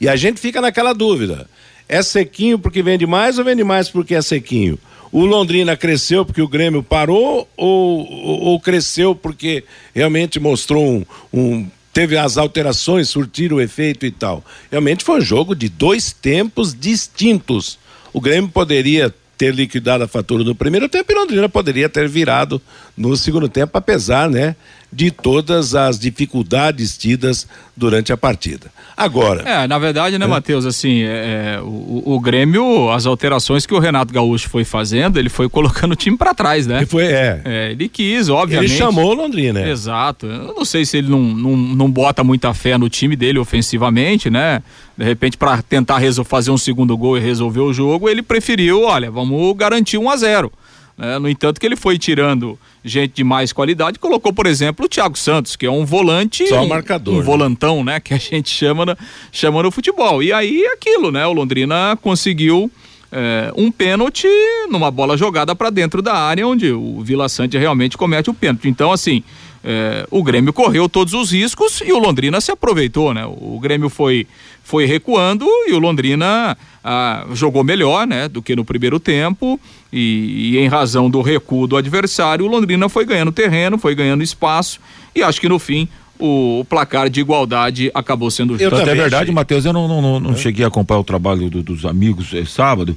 [0.00, 1.48] E a gente fica naquela dúvida.
[1.88, 4.78] É sequinho porque vende mais ou vende mais porque é sequinho?
[5.12, 9.64] O Londrina cresceu porque o Grêmio parou ou, ou, ou cresceu porque
[9.94, 14.44] realmente mostrou um, um teve as alterações, surtiram o efeito e tal.
[14.70, 17.78] Realmente foi um jogo de dois tempos distintos.
[18.12, 22.60] O Grêmio poderia ter liquidado a fatura no primeiro tempo e Londrina poderia ter virado
[22.96, 24.56] no segundo tempo, apesar, né,
[24.92, 28.70] de todas as dificuldades tidas durante a partida.
[28.96, 29.42] Agora.
[29.42, 30.28] É, na verdade, né, é.
[30.28, 35.18] Matheus, assim, é, é, o, o, Grêmio, as alterações que o Renato Gaúcho foi fazendo,
[35.18, 36.78] ele foi colocando o time para trás, né?
[36.78, 37.42] Ele foi, é.
[37.44, 37.70] é.
[37.72, 38.70] Ele quis, obviamente.
[38.70, 39.70] Ele chamou o Londrina, né?
[39.70, 40.26] Exato.
[40.26, 44.30] Eu não sei se ele não, não, não bota muita fé no time dele ofensivamente,
[44.30, 44.62] né?
[44.96, 49.10] De repente, para tentar fazer um segundo gol e resolver o jogo, ele preferiu, olha,
[49.10, 50.50] vamos garantir um a zero.
[50.96, 51.18] Né?
[51.18, 55.18] No entanto, que ele foi tirando gente de mais qualidade, colocou, por exemplo, o Thiago
[55.18, 56.46] Santos, que é um volante.
[56.46, 57.14] Só um, marcador.
[57.14, 57.22] Um né?
[57.22, 58.00] volantão, né?
[58.00, 58.96] Que a gente chama, no,
[59.30, 60.22] chama no futebol.
[60.22, 61.26] E aí aquilo, né?
[61.26, 62.70] O Londrina conseguiu.
[63.12, 64.26] É, um pênalti
[64.68, 68.68] numa bola jogada para dentro da área onde o Vila Sante realmente comete o pênalti.
[68.68, 69.22] Então, assim,
[69.68, 73.24] é, o Grêmio correu todos os riscos e o Londrina se aproveitou, né?
[73.26, 74.24] O Grêmio foi,
[74.66, 78.26] foi recuando e o Londrina ah, jogou melhor, né?
[78.28, 79.60] Do que no primeiro tempo
[79.92, 84.24] e, e, em razão do recuo do adversário, o Londrina foi ganhando terreno, foi ganhando
[84.24, 84.80] espaço
[85.14, 85.88] e acho que no fim
[86.18, 88.66] o, o placar de igualdade acabou sendo justo.
[88.66, 90.36] Então, é verdade, Matheus, eu não, não, não, não é.
[90.36, 92.96] cheguei a acompanhar o trabalho do, dos amigos é, sábado,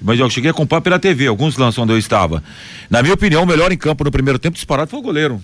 [0.00, 2.44] mas eu cheguei a acompanhar pela TV, alguns lançam onde eu estava.
[2.88, 5.42] Na minha opinião, o melhor em campo no primeiro tempo disparado foi o goleiro.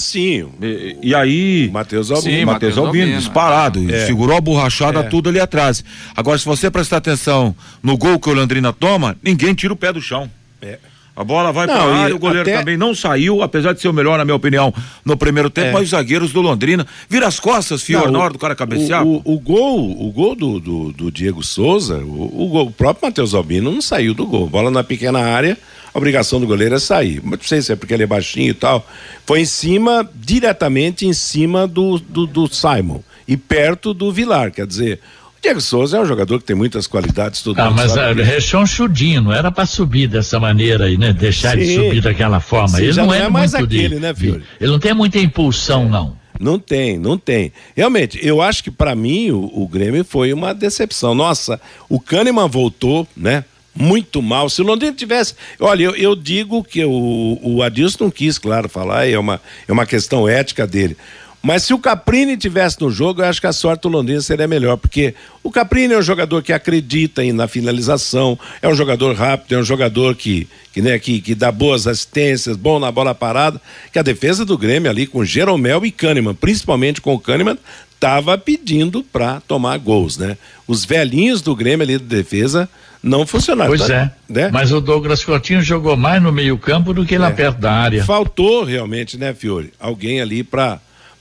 [0.00, 0.48] Sim.
[0.60, 1.70] E, e aí.
[1.72, 2.38] Matheus Albino.
[2.38, 3.92] Sim, Matheus Albino, Albino, disparado.
[3.92, 4.06] É.
[4.06, 5.02] Segurou a borrachada é.
[5.04, 5.84] tudo ali atrás.
[6.16, 9.92] Agora, se você prestar atenção no gol que o Londrina toma, ninguém tira o pé
[9.92, 10.28] do chão.
[10.60, 10.78] É.
[11.20, 12.58] A bola vai para área, o goleiro até...
[12.58, 14.72] também não saiu, apesar de ser o melhor, na minha opinião,
[15.04, 15.72] no primeiro tempo, é.
[15.72, 19.04] mas os zagueiros do Londrina vira as costas, fio na hora do cara cabecear.
[19.04, 22.70] O, o, o, gol, o gol do, do, do Diego Souza, o, o, gol, o
[22.70, 24.48] próprio Matheus Albino não saiu do gol.
[24.48, 25.58] Bola na pequena área,
[26.00, 27.20] obrigação do goleiro é sair.
[27.22, 28.86] Mas não sei se é porque ele é baixinho e tal.
[29.26, 34.66] Foi em cima, diretamente em cima do, do, do Simon e perto do Vilar, quer
[34.66, 34.98] dizer.
[35.38, 37.42] o Diego Souza é um jogador que tem muitas qualidades.
[37.42, 41.12] Todo ah, mas é, chudinho, não era para subir dessa maneira aí, né?
[41.12, 41.58] Deixar Sim.
[41.58, 42.78] de subir daquela forma.
[42.78, 44.42] Sim, ele não, não é, é mais aquele, de, né, Fiore?
[44.60, 46.18] Ele não tem muita impulsão, não.
[46.40, 47.52] Não tem, não tem.
[47.76, 51.14] Realmente, eu acho que para mim o, o Grêmio foi uma decepção.
[51.14, 53.44] Nossa, o Kahneman voltou, né?
[53.80, 54.48] Muito mal.
[54.48, 55.34] Se o Londrina tivesse.
[55.58, 59.72] Olha, eu, eu digo que o, o Adilson não quis, claro, falar, é uma, é
[59.72, 60.96] uma questão ética dele.
[61.42, 64.46] Mas se o Caprini tivesse no jogo, eu acho que a sorte do Londrina seria
[64.46, 69.54] melhor, porque o Caprini é um jogador que acredita na finalização, é um jogador rápido,
[69.54, 73.60] é um jogador que, que, né, que, que dá boas assistências, bom na bola parada,
[73.90, 77.56] que a defesa do Grêmio ali com Jeromel e Kahneman, principalmente com o Kahneman,
[77.94, 80.36] estava pedindo para tomar gols, né?
[80.66, 82.68] Os velhinhos do Grêmio ali de defesa
[83.02, 83.70] não funcionaram.
[83.70, 84.12] Pois tá, é.
[84.28, 84.50] Né?
[84.52, 87.18] Mas o Douglas Coutinho jogou mais no meio-campo do que é.
[87.18, 88.04] lá perto da área.
[88.04, 89.72] Faltou realmente, né, Fiore?
[89.78, 90.80] Alguém ali para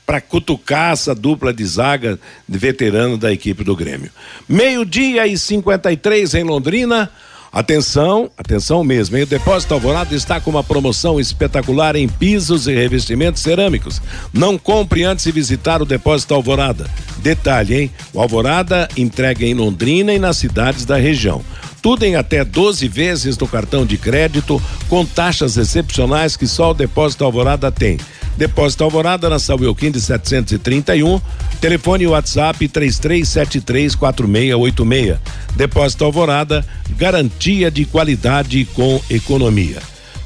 [0.09, 4.09] para cutucar essa dupla de zaga de veterano da equipe do Grêmio.
[4.47, 7.11] Meio-dia e 53 em Londrina.
[7.51, 9.23] Atenção, atenção mesmo, hein?
[9.23, 14.01] O Depósito Alvorada está com uma promoção espetacular em pisos e revestimentos cerâmicos.
[14.33, 16.89] Não compre antes de visitar o Depósito Alvorada.
[17.17, 17.91] Detalhe, hein?
[18.11, 21.43] O Alvorada entrega em Londrina e nas cidades da região.
[21.81, 26.73] Tudo em até 12 vezes no cartão de crédito, com taxas excepcionais que só o
[26.73, 27.97] Depósito Alvorada tem.
[28.39, 31.19] Depósito Alvorada na Saúl 731,
[31.59, 35.19] telefone WhatsApp 33734686.
[35.55, 39.79] Depósito Alvorada, garantia de qualidade com economia.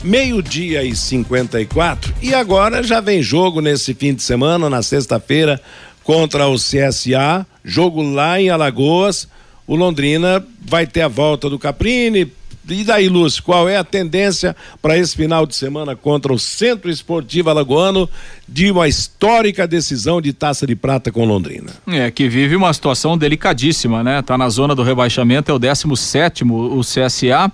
[0.03, 5.61] Meio-dia e 54 e agora já vem jogo nesse fim de semana, na sexta-feira,
[6.03, 9.27] contra o CSA, jogo lá em Alagoas.
[9.66, 12.32] O Londrina vai ter a volta do Caprini,
[12.70, 16.89] e daí, Lúcio, qual é a tendência para esse final de semana contra o Centro
[16.89, 18.09] Esportivo Alagoano
[18.47, 21.72] de uma histórica decisão de taça de prata com Londrina?
[21.86, 24.22] É, que vive uma situação delicadíssima, né?
[24.22, 27.51] Tá na zona do rebaixamento, é o 17 sétimo o CSA.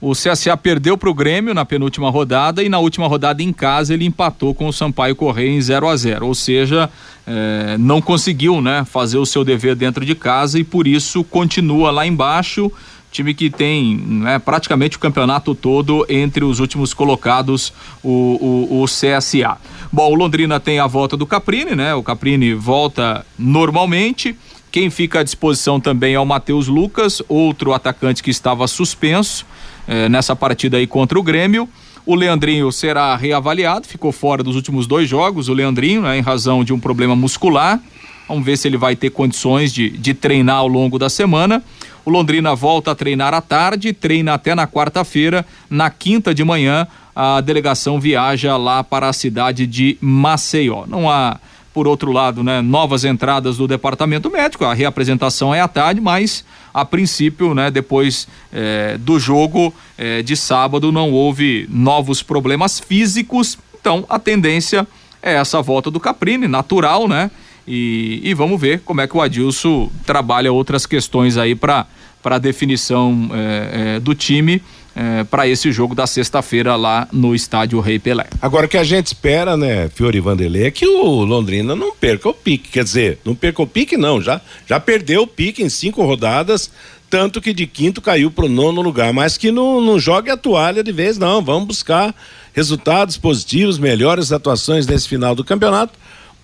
[0.00, 3.94] O CSA perdeu para o Grêmio na penúltima rodada e na última rodada em casa
[3.94, 6.90] ele empatou com o Sampaio Correia em 0 a 0 Ou seja,
[7.26, 11.90] eh, não conseguiu né, fazer o seu dever dentro de casa e por isso continua
[11.90, 12.70] lá embaixo.
[13.10, 17.72] Time que tem né, praticamente o campeonato todo entre os últimos colocados,
[18.02, 19.56] o, o, o CSA.
[19.90, 21.94] Bom, o Londrina tem a volta do Caprini, né?
[21.94, 24.36] O Caprini volta normalmente.
[24.70, 29.46] Quem fica à disposição também é o Matheus Lucas, outro atacante que estava suspenso
[29.86, 31.68] eh, nessa partida aí contra o Grêmio.
[32.04, 36.62] O Leandrinho será reavaliado, ficou fora dos últimos dois jogos, o Leandrinho, né, em razão
[36.62, 37.80] de um problema muscular.
[38.28, 41.62] Vamos ver se ele vai ter condições de, de treinar ao longo da semana.
[42.04, 45.44] O Londrina volta a treinar à tarde, treina até na quarta-feira.
[45.68, 50.84] Na quinta de manhã, a delegação viaja lá para a cidade de Maceió.
[50.86, 51.38] Não há
[51.76, 56.42] por outro lado, né, novas entradas do departamento médico, a reapresentação é à tarde, mas
[56.72, 63.58] a princípio, né, depois eh, do jogo eh, de sábado não houve novos problemas físicos,
[63.78, 64.88] então a tendência
[65.22, 67.30] é essa volta do Caprini, natural, né?
[67.68, 71.86] E, e vamos ver como é que o Adilson trabalha outras questões aí para
[72.24, 74.62] a definição eh, do time
[74.96, 78.26] é, para esse jogo da sexta-feira lá no estádio Rei Pelé.
[78.40, 82.30] Agora o que a gente espera, né, Fiori Vanderlei, é que o Londrina não perca
[82.30, 85.68] o pique, quer dizer, não perca o pique não, já, já perdeu o pique em
[85.68, 86.70] cinco rodadas,
[87.10, 90.36] tanto que de quinto caiu para o nono lugar, mas que não, não jogue a
[90.36, 92.14] toalha de vez não, vamos buscar
[92.54, 95.92] resultados positivos, melhores atuações nesse final do campeonato,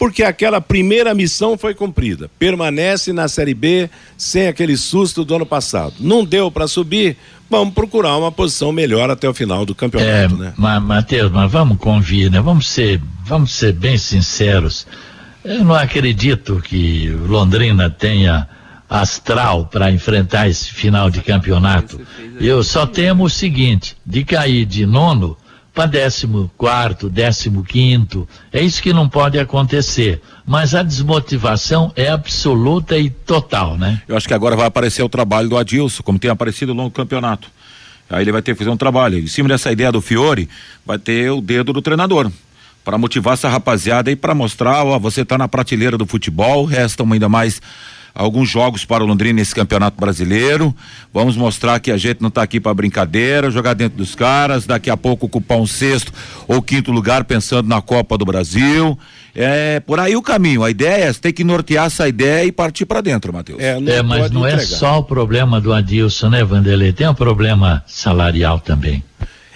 [0.03, 2.29] porque aquela primeira missão foi cumprida.
[2.37, 3.89] Permanece na Série B
[4.19, 5.95] sem aquele susto do ano passado.
[6.01, 7.17] Não deu para subir,
[7.49, 10.81] vamos procurar uma posição melhor até o final do campeonato, é, né?
[10.81, 12.41] Matheus, mas vamos convir, né?
[12.41, 14.89] Vamos ser, vamos ser bem sinceros.
[15.45, 18.49] Eu não acredito que Londrina tenha
[18.91, 22.01] astral para enfrentar esse final de campeonato.
[22.41, 25.37] Eu só temo o seguinte: de cair de nono
[25.75, 28.29] para décimo quarto, décimo quinto.
[28.53, 30.20] É isso que não pode acontecer.
[30.47, 34.03] Mas a desmotivação é absoluta e total, né?
[34.07, 36.91] Eu acho que agora vai aparecer o trabalho do Adilson, como tem aparecido ao longo
[36.91, 37.49] campeonato.
[38.11, 39.18] Aí ele vai ter que fazer um trabalho.
[39.18, 40.49] Em cima dessa ideia do Fiore,
[40.85, 42.31] vai ter o dedo do treinador.
[42.85, 47.11] Para motivar essa rapaziada e para mostrar, ó, você está na prateleira do futebol, restam
[47.11, 47.62] ainda mais
[48.15, 50.75] alguns jogos para o Londrina nesse campeonato brasileiro.
[51.13, 54.91] Vamos mostrar que a gente não está aqui para brincadeira, jogar dentro dos caras, daqui
[54.91, 56.13] a pouco ocupar um sexto
[56.47, 58.99] ou quinto lugar pensando na Copa do Brasil.
[59.35, 60.63] É por aí o caminho.
[60.63, 63.61] A ideia é ter que nortear essa ideia e partir para dentro, Matheus.
[63.61, 64.75] É, é mas não é entregar.
[64.75, 66.93] é só o problema do Adilson, né, Vanderlei?
[66.93, 69.03] Tem um problema salarial também.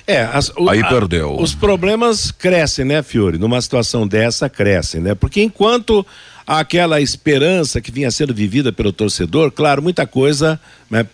[0.06, 1.36] É, as, o, aí a, perdeu.
[1.38, 3.38] Os problemas crescem, né, Fiore?
[3.38, 5.14] Numa situação dessa, crescem, né?
[5.14, 6.06] Porque enquanto
[6.46, 11.06] aquela esperança que vinha sendo vivida pelo torcedor, claro, muita coisa né,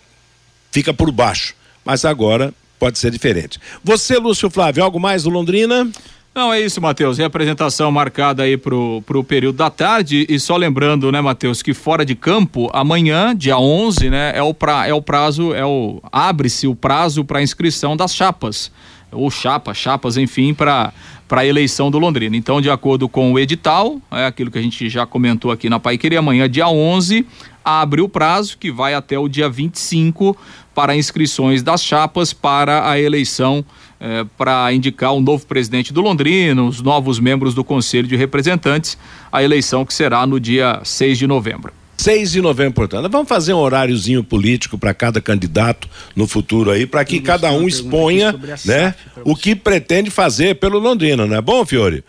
[0.71, 3.59] fica por baixo, mas agora pode ser diferente.
[3.83, 5.89] Você, Lúcio Flávio, algo mais do Londrina?
[6.35, 7.19] Não, é isso, Matheus.
[7.19, 10.25] Reapresentação marcada aí pro, pro período da tarde.
[10.27, 14.51] E só lembrando, né, Matheus, que fora de campo, amanhã, dia 11, né, é o,
[14.51, 16.01] pra, é o prazo, é o.
[16.11, 18.71] abre-se o prazo para inscrição das chapas.
[19.13, 20.93] Ou chapa, chapas, enfim, para
[21.29, 22.35] a eleição do Londrina.
[22.35, 25.79] Então, de acordo com o edital, é aquilo que a gente já comentou aqui na
[25.79, 27.25] Pai Querer, amanhã, dia 11,
[27.63, 30.35] abre o prazo que vai até o dia 25
[30.75, 33.63] para inscrições das chapas para a eleição
[33.99, 38.97] eh, para indicar o novo presidente do Londrina, os novos membros do Conselho de Representantes,
[39.31, 41.71] a eleição que será no dia 6 de novembro.
[41.97, 43.09] 6 de novembro, portanto.
[43.09, 47.67] Vamos fazer um horáriozinho político para cada candidato no futuro aí, para que cada um
[47.67, 48.35] exponha
[48.65, 52.03] né, o que pretende fazer pelo Londrina, não é bom, Fiore?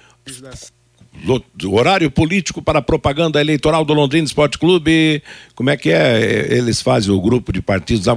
[1.75, 5.23] horário político para propaganda eleitoral do Londrina Esporte Clube.
[5.55, 6.49] Como é que é?
[6.51, 8.09] Eles fazem o grupo de partidos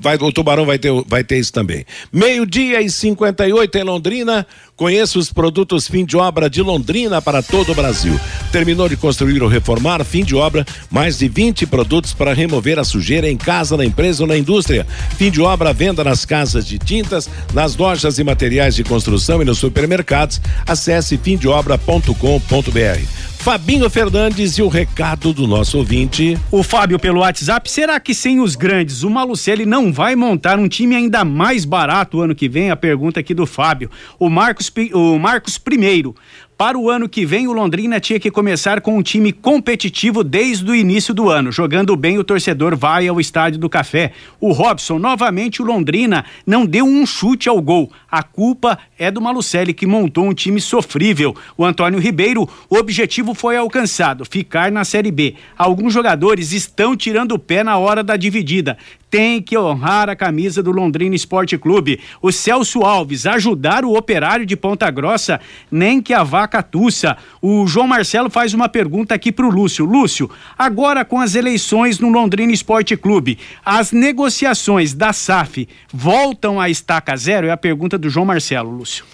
[0.00, 1.84] vai, o Tubarão vai ter, vai ter isso também.
[2.12, 4.46] Meio-dia e 58 em Londrina.
[4.76, 8.18] Conheça os produtos fim de obra de Londrina para todo o Brasil.
[8.52, 12.84] Terminou de construir ou reformar, fim de obra, mais de 20 produtos para remover a
[12.84, 14.86] sujeira em casa, na empresa ou na indústria.
[15.16, 19.44] Fim de obra, venda nas casas de tintas, nas lojas e materiais de construção e
[19.44, 20.40] nos supermercados.
[20.64, 23.27] Acesse fimdeobra.com.br.
[23.38, 26.36] Fabinho Fernandes e o recado do nosso ouvinte.
[26.50, 30.68] O Fábio pelo WhatsApp, será que sem os grandes o Malucelli não vai montar um
[30.68, 32.70] time ainda mais barato ano que vem?
[32.70, 33.90] A pergunta aqui do Fábio.
[34.18, 36.14] O Marcos, o Marcos primeiro.
[36.58, 40.68] Para o ano que vem, o Londrina tinha que começar com um time competitivo desde
[40.68, 41.52] o início do ano.
[41.52, 44.10] Jogando bem, o torcedor vai ao Estádio do Café.
[44.40, 47.92] O Robson, novamente, o Londrina não deu um chute ao gol.
[48.10, 51.32] A culpa é do Malucelli, que montou um time sofrível.
[51.56, 55.36] O Antônio Ribeiro, o objetivo foi alcançado, ficar na Série B.
[55.56, 58.76] Alguns jogadores estão tirando o pé na hora da dividida
[59.10, 62.00] tem que honrar a camisa do Londrina Esporte Clube.
[62.20, 65.40] O Celso Alves, ajudar o operário de Ponta Grossa,
[65.70, 67.16] nem que a vaca tussa.
[67.42, 69.84] O João Marcelo faz uma pergunta aqui para o Lúcio.
[69.84, 76.68] Lúcio, agora com as eleições no Londrina Esporte Clube, as negociações da SAF voltam à
[76.68, 77.46] estaca zero?
[77.46, 79.04] É a pergunta do João Marcelo, Lúcio.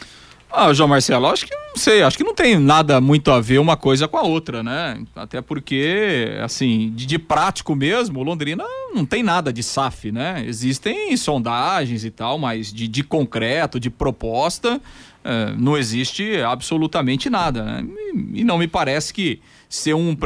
[0.56, 3.58] Ah, João Marcelo, acho que não sei, acho que não tem nada muito a ver
[3.58, 5.02] uma coisa com a outra, né?
[5.16, 8.62] Até porque, assim, de, de prático mesmo, Londrina
[8.94, 10.44] não tem nada de SAF, né?
[10.46, 14.80] Existem sondagens e tal, mas de, de concreto, de proposta,
[15.24, 17.84] eh, não existe absolutamente nada, né?
[18.14, 20.16] E, e não me parece que se, um,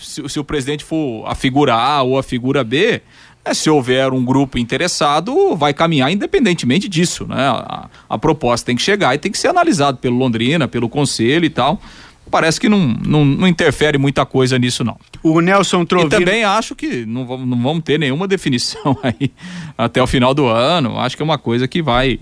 [0.00, 3.02] se, se o presidente for a figura A ou a figura B,
[3.44, 7.48] é, se houver um grupo interessado, vai caminhar independentemente disso, né?
[7.48, 11.44] A, a, proposta tem que chegar e tem que ser analisado pelo Londrina, pelo conselho
[11.44, 11.80] e tal.
[12.30, 14.96] Parece que não, não, não interfere muita coisa nisso, não.
[15.22, 16.08] O Nelson Trovino...
[16.08, 19.30] E também acho que não, não vamos ter nenhuma definição aí
[19.76, 20.98] até o final do ano.
[20.98, 22.18] Acho que é uma coisa que vai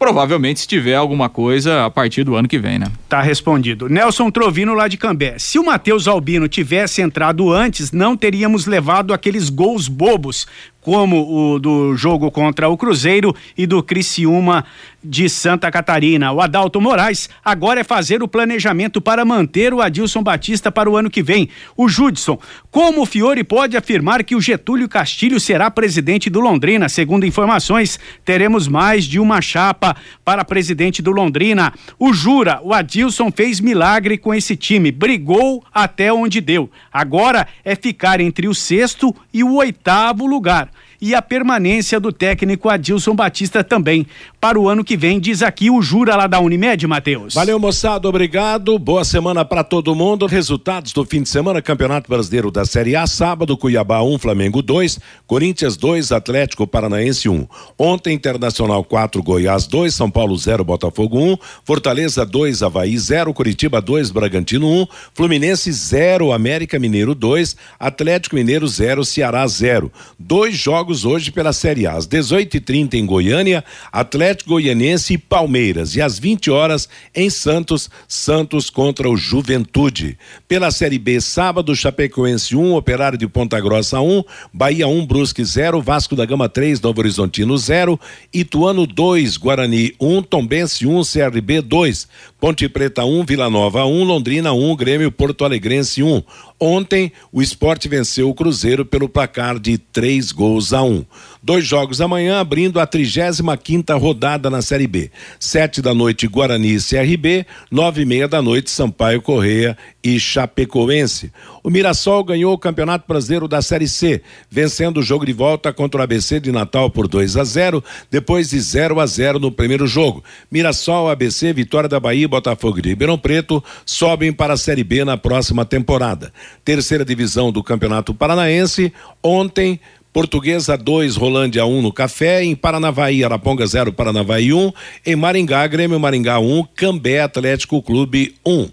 [0.00, 2.86] provavelmente se tiver alguma coisa a partir do ano que vem, né?
[3.06, 3.86] Tá respondido.
[3.86, 5.38] Nelson Trovino lá de Cambé.
[5.38, 10.46] Se o Matheus Albino tivesse entrado antes, não teríamos levado aqueles gols bobos
[10.90, 14.64] como o do jogo contra o Cruzeiro e do Criciúma
[15.02, 16.32] de Santa Catarina.
[16.32, 20.96] O Adalto Moraes agora é fazer o planejamento para manter o Adilson Batista para o
[20.96, 21.48] ano que vem.
[21.76, 22.40] O Judson,
[22.72, 26.88] como o Fiore pode afirmar que o Getúlio Castilho será presidente do Londrina?
[26.88, 31.72] Segundo informações, teremos mais de uma chapa para presidente do Londrina.
[32.00, 36.68] O Jura, o Adilson fez milagre com esse time, brigou até onde deu.
[36.92, 40.68] Agora é ficar entre o sexto e o oitavo lugar
[41.00, 44.06] e a permanência do técnico Adilson Batista também
[44.40, 47.34] para o ano que vem, diz aqui o Jura lá da Unimed, Matheus.
[47.34, 48.78] Valeu, moçada, obrigado.
[48.78, 50.26] Boa semana para todo mundo.
[50.26, 54.62] Resultados do fim de semana: Campeonato Brasileiro da Série A, sábado, Cuiabá 1, um, Flamengo
[54.62, 57.34] 2, Corinthians 2, Atlético Paranaense 1.
[57.34, 57.46] Um.
[57.78, 63.32] Ontem, Internacional 4, Goiás 2, São Paulo 0, Botafogo 1, um, Fortaleza 2, Havaí 0,
[63.32, 69.90] Curitiba 2, Bragantino 1, Fluminense 0, América Mineiro 2, Atlético Mineiro 0, Ceará 0.
[70.18, 71.92] Dois jogos jogos hoje pela Série A.
[71.92, 75.94] Às 18h30 em Goiânia, Atlético Goianense e Palmeiras.
[75.94, 80.18] E às 20 horas em Santos, Santos contra o Juventude.
[80.48, 85.80] Pela Série B, sábado, Chapecoense 1, Operário de Ponta Grossa 1, Bahia 1, Brusque 0,
[85.80, 87.98] Vasco da Gama 3, Novo Horizontino 0,
[88.32, 92.08] Ituano 2, Guarani 1, Tombense 1, CRB 2,
[92.40, 96.22] Ponte Preta 1, Vila Nova 1, Londrina 1, Grêmio Porto Alegrense 1.
[96.60, 101.06] Ontem, o esporte venceu o Cruzeiro pelo placar de três gols a um.
[101.42, 105.10] Dois jogos amanhã, abrindo a 35 quinta rodada na Série B.
[105.38, 107.46] Sete da noite, Guarani e CRB.
[107.70, 111.32] Nove e meia da noite, Sampaio Correia e Chapecoense.
[111.62, 116.00] O Mirassol ganhou o Campeonato Brasileiro da Série C, vencendo o jogo de volta contra
[116.00, 119.86] o ABC de Natal por 2 a 0, depois de 0 a 0 no primeiro
[119.86, 120.22] jogo.
[120.50, 125.06] Mirassol, ABC, Vitória da Bahia e Botafogo de Ribeirão Preto sobem para a Série B
[125.06, 126.32] na próxima temporada.
[126.62, 129.80] Terceira divisão do Campeonato Paranaense, ontem
[130.12, 134.72] Portuguesa 2, Rolândia 1 um no Café, em Paranavaí, Araponga 0, Paranavaí 1, um,
[135.06, 138.52] em Maringá, Grêmio Maringá 1, um, Cambé Atlético Clube 1.
[138.52, 138.70] Um.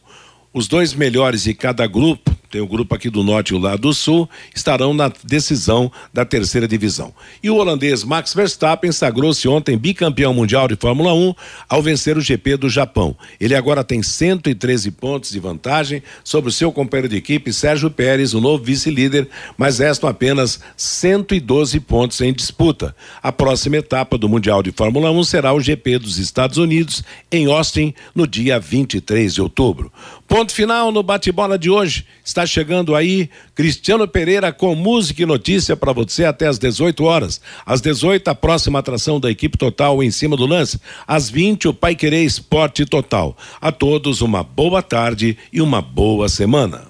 [0.54, 3.82] Os dois melhores de cada grupo tem o grupo aqui do Norte e o lado
[3.82, 7.14] do Sul, estarão na decisão da terceira divisão.
[7.44, 11.34] E o holandês Max Verstappen sagrou-se ontem bicampeão mundial de Fórmula 1
[11.70, 13.16] ao vencer o GP do Japão.
[13.40, 18.34] Ele agora tem 113 pontos de vantagem sobre o seu companheiro de equipe Sérgio Pérez,
[18.34, 19.28] o novo vice-líder,
[19.58, 22.96] mas restam apenas 112 pontos em disputa.
[23.22, 27.46] A próxima etapa do Mundial de Fórmula 1 será o GP dos Estados Unidos em
[27.52, 29.92] Austin no dia 23 de outubro.
[30.28, 32.06] Ponto final no bate-bola de hoje.
[32.24, 37.40] Está chegando aí Cristiano Pereira com música e notícia para você até às 18 horas.
[37.66, 40.80] Às 18, a próxima atração da equipe total em cima do lance.
[41.06, 43.36] Às 20, o Pai Querer Esporte Total.
[43.62, 46.86] A todos uma boa tarde e uma boa semana.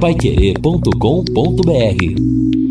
[0.00, 2.67] Paiquerê.com.br